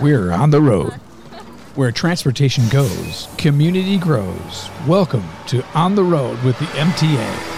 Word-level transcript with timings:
We're 0.00 0.32
on 0.32 0.50
the 0.50 0.60
road. 0.60 0.92
Where 1.76 1.90
transportation 1.90 2.68
goes, 2.68 3.28
community 3.38 3.96
grows. 3.98 4.68
Welcome 4.86 5.24
to 5.48 5.64
On 5.74 5.94
the 5.94 6.04
Road 6.04 6.40
with 6.42 6.58
the 6.58 6.66
MTA. 6.66 7.52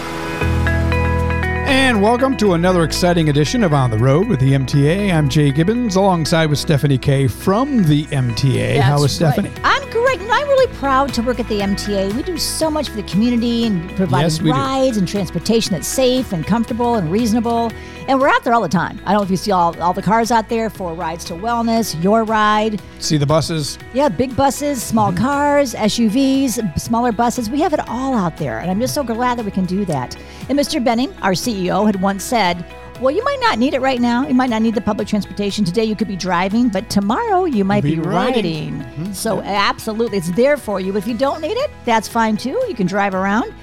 And 1.67 2.01
welcome 2.01 2.37
to 2.37 2.53
another 2.53 2.83
exciting 2.83 3.29
edition 3.29 3.63
of 3.63 3.73
On 3.73 3.91
the 3.91 3.97
Road 3.97 4.27
with 4.27 4.39
the 4.39 4.53
MTA. 4.53 5.11
I'm 5.13 5.29
Jay 5.29 5.51
Gibbons 5.51 5.95
alongside 5.95 6.47
with 6.49 6.59
Stephanie 6.59 6.97
Kay 6.97 7.27
from 7.27 7.83
the 7.83 8.05
MTA. 8.05 8.79
How 8.79 8.95
is 9.03 9.17
That's 9.19 9.33
Stephanie? 9.35 9.49
right. 9.49 9.61
I'm 9.83 9.89
great, 9.89 10.19
and 10.19 10.31
I'm 10.31 10.47
really 10.47 10.73
proud 10.77 11.13
to 11.15 11.21
work 11.21 11.39
at 11.39 11.47
the 11.47 11.59
MTA. 11.59 12.13
We 12.15 12.23
do 12.23 12.37
so 12.37 12.69
much 12.71 12.89
for 12.89 12.95
the 12.95 13.03
community 13.03 13.65
and 13.65 13.89
providing 13.95 14.25
Yes, 14.25 14.41
we 14.41 14.51
do. 14.51 14.55
rides 14.57 14.97
and 14.97 15.07
transportation 15.07 15.73
that's 15.73 15.87
safe 15.87 16.33
and 16.33 16.45
comfortable 16.45 16.95
and 16.95 17.11
reasonable. 17.11 17.71
And 18.07 18.21
we're 18.21 18.29
out 18.29 18.43
there 18.43 18.53
all 18.53 18.61
the 18.61 18.69
time. 18.69 18.99
I 19.05 19.11
don't 19.11 19.19
know 19.19 19.23
if 19.23 19.29
you 19.29 19.35
see 19.35 19.51
all, 19.51 19.77
all 19.81 19.91
the 19.91 20.01
cars 20.01 20.31
out 20.31 20.47
there 20.47 20.69
for 20.69 20.93
rides 20.93 21.25
to 21.25 21.33
wellness, 21.33 22.01
your 22.01 22.23
ride. 22.23 22.81
See 22.99 23.17
the 23.17 23.25
buses? 23.25 23.77
Yeah, 23.93 24.07
big 24.07 24.35
buses, 24.35 24.81
small 24.81 25.11
Mm-hmm. 25.11 25.23
cars, 25.23 25.73
SUVs, 25.73 26.79
smaller 26.79 27.11
buses. 27.11 27.49
We 27.49 27.59
have 27.61 27.73
it 27.73 27.81
all 27.87 28.13
out 28.15 28.37
there. 28.37 28.59
And 28.59 28.71
I'm 28.71 28.79
just 28.79 28.93
so 28.93 29.03
glad 29.03 29.37
that 29.37 29.45
we 29.45 29.51
can 29.51 29.65
do 29.65 29.83
that. 29.85 30.15
And 30.49 30.57
Mr. 30.57 30.81
Benning, 30.83 31.13
our 31.21 31.33
CEO, 31.33 31.85
had 31.85 32.01
once 32.01 32.23
said, 32.23 32.65
well, 33.01 33.11
you 33.13 33.23
might 33.23 33.39
not 33.41 33.59
need 33.59 33.73
it 33.75 33.81
right 33.81 33.99
now. 34.01 34.25
You 34.27 34.33
might 34.33 34.49
not 34.49 34.61
need 34.63 34.73
the 34.73 34.81
public 34.81 35.07
transportation. 35.07 35.63
Today 35.63 35.83
you 35.83 35.95
could 35.95 36.07
be 36.07 36.15
driving, 36.15 36.69
but 36.69 36.89
tomorrow 36.89 37.45
you 37.45 37.63
might 37.63 37.83
Be 37.83 37.95
be, 37.95 38.01
riding. 38.01 38.79
riding. 38.79 39.13
So, 39.13 39.41
absolutely, 39.41 40.17
it's 40.17 40.31
there 40.31 40.57
for 40.57 40.79
you. 40.79 40.95
If 40.97 41.05
you 41.07 41.15
don't 41.15 41.39
need 41.41 41.57
it, 41.57 41.69
that's 41.85 42.07
fine 42.07 42.37
too. 42.37 42.59
You 42.67 42.73
can 42.73 42.87
drive 42.87 43.13
around. 43.13 43.53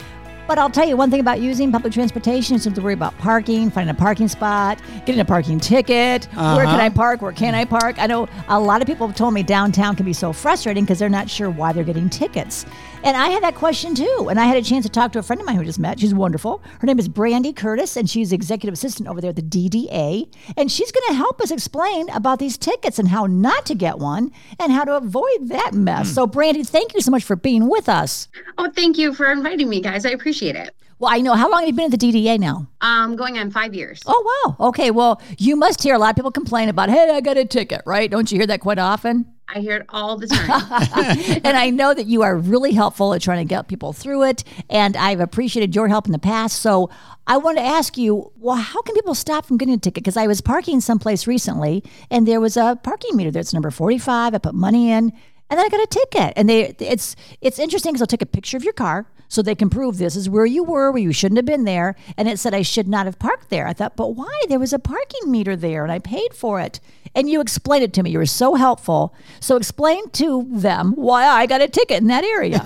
But 0.46 0.58
I'll 0.58 0.70
tell 0.70 0.86
you 0.86 0.96
one 0.96 1.10
thing 1.10 1.20
about 1.20 1.40
using 1.40 1.72
public 1.72 1.92
transportation 1.92 2.56
is 2.56 2.64
don't 2.64 2.72
have 2.72 2.76
to 2.76 2.82
worry 2.82 2.92
about 2.92 3.16
parking, 3.16 3.70
finding 3.70 3.94
a 3.94 3.98
parking 3.98 4.28
spot, 4.28 4.78
getting 5.06 5.20
a 5.20 5.24
parking 5.24 5.58
ticket. 5.58 6.27
Where 6.27 6.64
can 6.64 6.66
uh-huh. 6.66 6.77
I 6.77 6.88
park? 6.91 7.22
Where 7.22 7.32
can 7.32 7.55
I 7.55 7.64
park? 7.64 7.98
I 7.98 8.06
know 8.06 8.28
a 8.48 8.60
lot 8.60 8.82
of 8.82 8.86
people 8.86 9.06
have 9.06 9.16
told 9.16 9.32
me 9.32 9.42
downtown 9.42 9.96
can 9.96 10.04
be 10.04 10.12
so 10.12 10.34
frustrating 10.34 10.84
because 10.84 10.98
they're 10.98 11.08
not 11.08 11.30
sure 11.30 11.48
why 11.48 11.72
they're 11.72 11.82
getting 11.82 12.10
tickets. 12.10 12.66
And 13.05 13.19
I 13.19 13.28
had 13.28 13.42
that 13.42 13.55
question 13.55 13.94
too. 13.94 14.28
And 14.30 14.41
I 14.41 14.44
had 14.44 14.56
a 14.56 14.62
chance 14.62 14.86
to 14.86 14.91
talk 14.91 15.12
to 15.12 15.19
a 15.19 15.22
friend 15.22 15.38
of 15.38 15.47
mine 15.47 15.56
who 15.56 15.62
I 15.62 15.64
just 15.66 15.78
met. 15.78 16.00
She's 16.00 16.14
wonderful. 16.14 16.62
Her 16.80 16.86
name 16.86 16.98
is 16.98 17.06
Brandy 17.06 17.52
Curtis, 17.52 17.98
and 17.98 18.08
she's 18.08 18.33
executive 18.33 18.72
assistant 18.72 19.10
over 19.10 19.20
there 19.20 19.28
at 19.28 19.36
the 19.36 19.42
DDA. 19.42 20.27
And 20.56 20.72
she's 20.72 20.91
going 20.91 21.05
to 21.08 21.14
help 21.14 21.38
us 21.42 21.50
explain 21.50 22.08
about 22.08 22.38
these 22.38 22.56
tickets 22.56 22.98
and 22.98 23.08
how 23.08 23.27
not 23.27 23.66
to 23.66 23.75
get 23.75 23.98
one 23.98 24.32
and 24.58 24.72
how 24.72 24.84
to 24.84 24.97
avoid 24.97 25.48
that 25.48 25.75
mess. 25.75 26.08
Hmm. 26.08 26.14
So, 26.14 26.27
Brandy, 26.27 26.64
thank 26.64 26.94
you 26.94 27.02
so 27.02 27.10
much 27.10 27.25
for 27.25 27.36
being 27.36 27.69
with 27.69 27.91
us. 27.91 28.28
Oh, 28.56 28.70
thank 28.70 28.97
you 28.97 29.12
for 29.12 29.30
inviting 29.30 29.69
me, 29.69 29.82
guys. 29.82 30.06
I 30.06 30.10
appreciate 30.10 30.56
it. 30.56 30.75
Well, 30.98 31.12
I 31.12 31.20
know. 31.20 31.34
How 31.34 31.50
long 31.50 31.61
have 31.61 31.69
you 31.69 31.75
been 31.75 31.92
at 31.92 31.98
the 31.98 32.12
DDA 32.12 32.39
now? 32.39 32.69
Um, 32.81 33.17
going 33.17 33.39
on 33.39 33.50
five 33.50 33.75
years. 33.75 34.03
Oh, 34.06 34.45
wow. 34.59 34.69
Okay. 34.69 34.91
Well, 34.91 35.20
you 35.39 35.56
must 35.56 35.83
hear 35.83 35.95
a 35.95 35.98
lot 35.98 36.11
of 36.11 36.17
people 36.17 36.31
complain 36.31 36.69
about, 36.69 36.89
hey, 36.89 37.11
I 37.11 37.20
got 37.20 37.37
a 37.37 37.45
ticket, 37.45 37.83
right? 37.87 38.11
Don't 38.11 38.31
you 38.31 38.39
hear 38.39 38.47
that 38.47 38.61
quite 38.61 38.78
often? 38.78 39.27
I 39.48 39.61
hear 39.61 39.77
it 39.77 39.87
all 39.91 40.17
the 40.17 40.27
time. 40.27 41.41
and 41.45 41.56
I 41.56 41.70
know 41.70 41.92
that 41.92 42.06
you 42.06 42.22
are 42.22 42.37
really 42.37 42.72
helpful 42.72 43.12
at 43.12 43.20
trying 43.20 43.47
to 43.47 43.48
get 43.48 43.69
people 43.69 43.92
through 43.92 44.25
it. 44.25 44.45
And 44.70 44.97
I've 44.97 45.20
appreciated 45.20 45.75
your 45.75 45.89
help 45.89 46.06
in 46.06 46.12
the 46.12 46.19
past. 46.19 46.61
So 46.61 46.91
I 47.27 47.37
want 47.37 47.59
to 47.59 47.65
ask 47.65 47.98
you, 47.98 48.33
well, 48.37 48.56
how 48.56 48.81
can 48.83 48.95
people 48.95 49.15
stop 49.15 49.45
from 49.45 49.59
getting 49.59 49.75
a 49.75 49.78
ticket? 49.78 50.03
Because 50.03 50.17
I 50.17 50.27
was 50.27 50.41
parking 50.41 50.81
someplace 50.81 51.27
recently 51.27 51.84
and 52.11 52.27
there 52.27 52.41
was 52.41 52.56
a 52.56 52.78
parking 52.83 53.17
meter 53.17 53.31
that's 53.31 53.53
number 53.53 53.70
45. 53.70 54.34
I 54.34 54.39
put 54.39 54.55
money 54.55 54.91
in 54.91 55.12
and 55.50 55.59
then 55.59 55.67
I 55.67 55.69
got 55.69 55.83
a 55.83 55.87
ticket. 55.87 56.33
And 56.37 56.48
they 56.48 56.75
it's 56.78 57.15
it's 57.41 57.59
interesting 57.59 57.92
because 57.92 58.00
they'll 58.00 58.06
take 58.06 58.22
a 58.22 58.27
picture 58.27 58.56
of 58.56 58.65
your 58.65 58.72
car 58.72 59.06
so 59.34 59.42
they 59.42 59.54
can 59.54 59.68
prove 59.68 59.98
this 59.98 60.14
is 60.16 60.30
where 60.30 60.46
you 60.46 60.62
were, 60.62 60.92
where 60.92 61.02
you 61.02 61.12
shouldn't 61.12 61.38
have 61.38 61.44
been 61.44 61.64
there. 61.64 61.96
And 62.16 62.28
it 62.28 62.38
said 62.38 62.54
I 62.54 62.62
should 62.62 62.86
not 62.86 63.06
have 63.06 63.18
parked 63.18 63.50
there. 63.50 63.66
I 63.66 63.72
thought, 63.72 63.96
but 63.96 64.14
why? 64.14 64.32
There 64.48 64.58
was 64.58 64.72
a 64.72 64.78
parking 64.78 65.30
meter 65.30 65.56
there 65.56 65.82
and 65.82 65.92
I 65.92 65.98
paid 65.98 66.34
for 66.34 66.60
it. 66.60 66.80
And 67.16 67.28
you 67.28 67.41
explained 67.41 67.84
it 67.84 67.92
to 67.94 68.02
me. 68.02 68.10
You 68.10 68.18
were 68.18 68.26
so 68.26 68.54
helpful. 68.54 69.14
So 69.41 69.56
explain 69.56 70.09
to 70.10 70.47
them 70.50 70.92
why 70.92 71.26
I 71.26 71.47
got 71.47 71.60
a 71.60 71.69
ticket 71.69 72.00
in 72.00 72.09
that 72.09 72.25
area. 72.25 72.64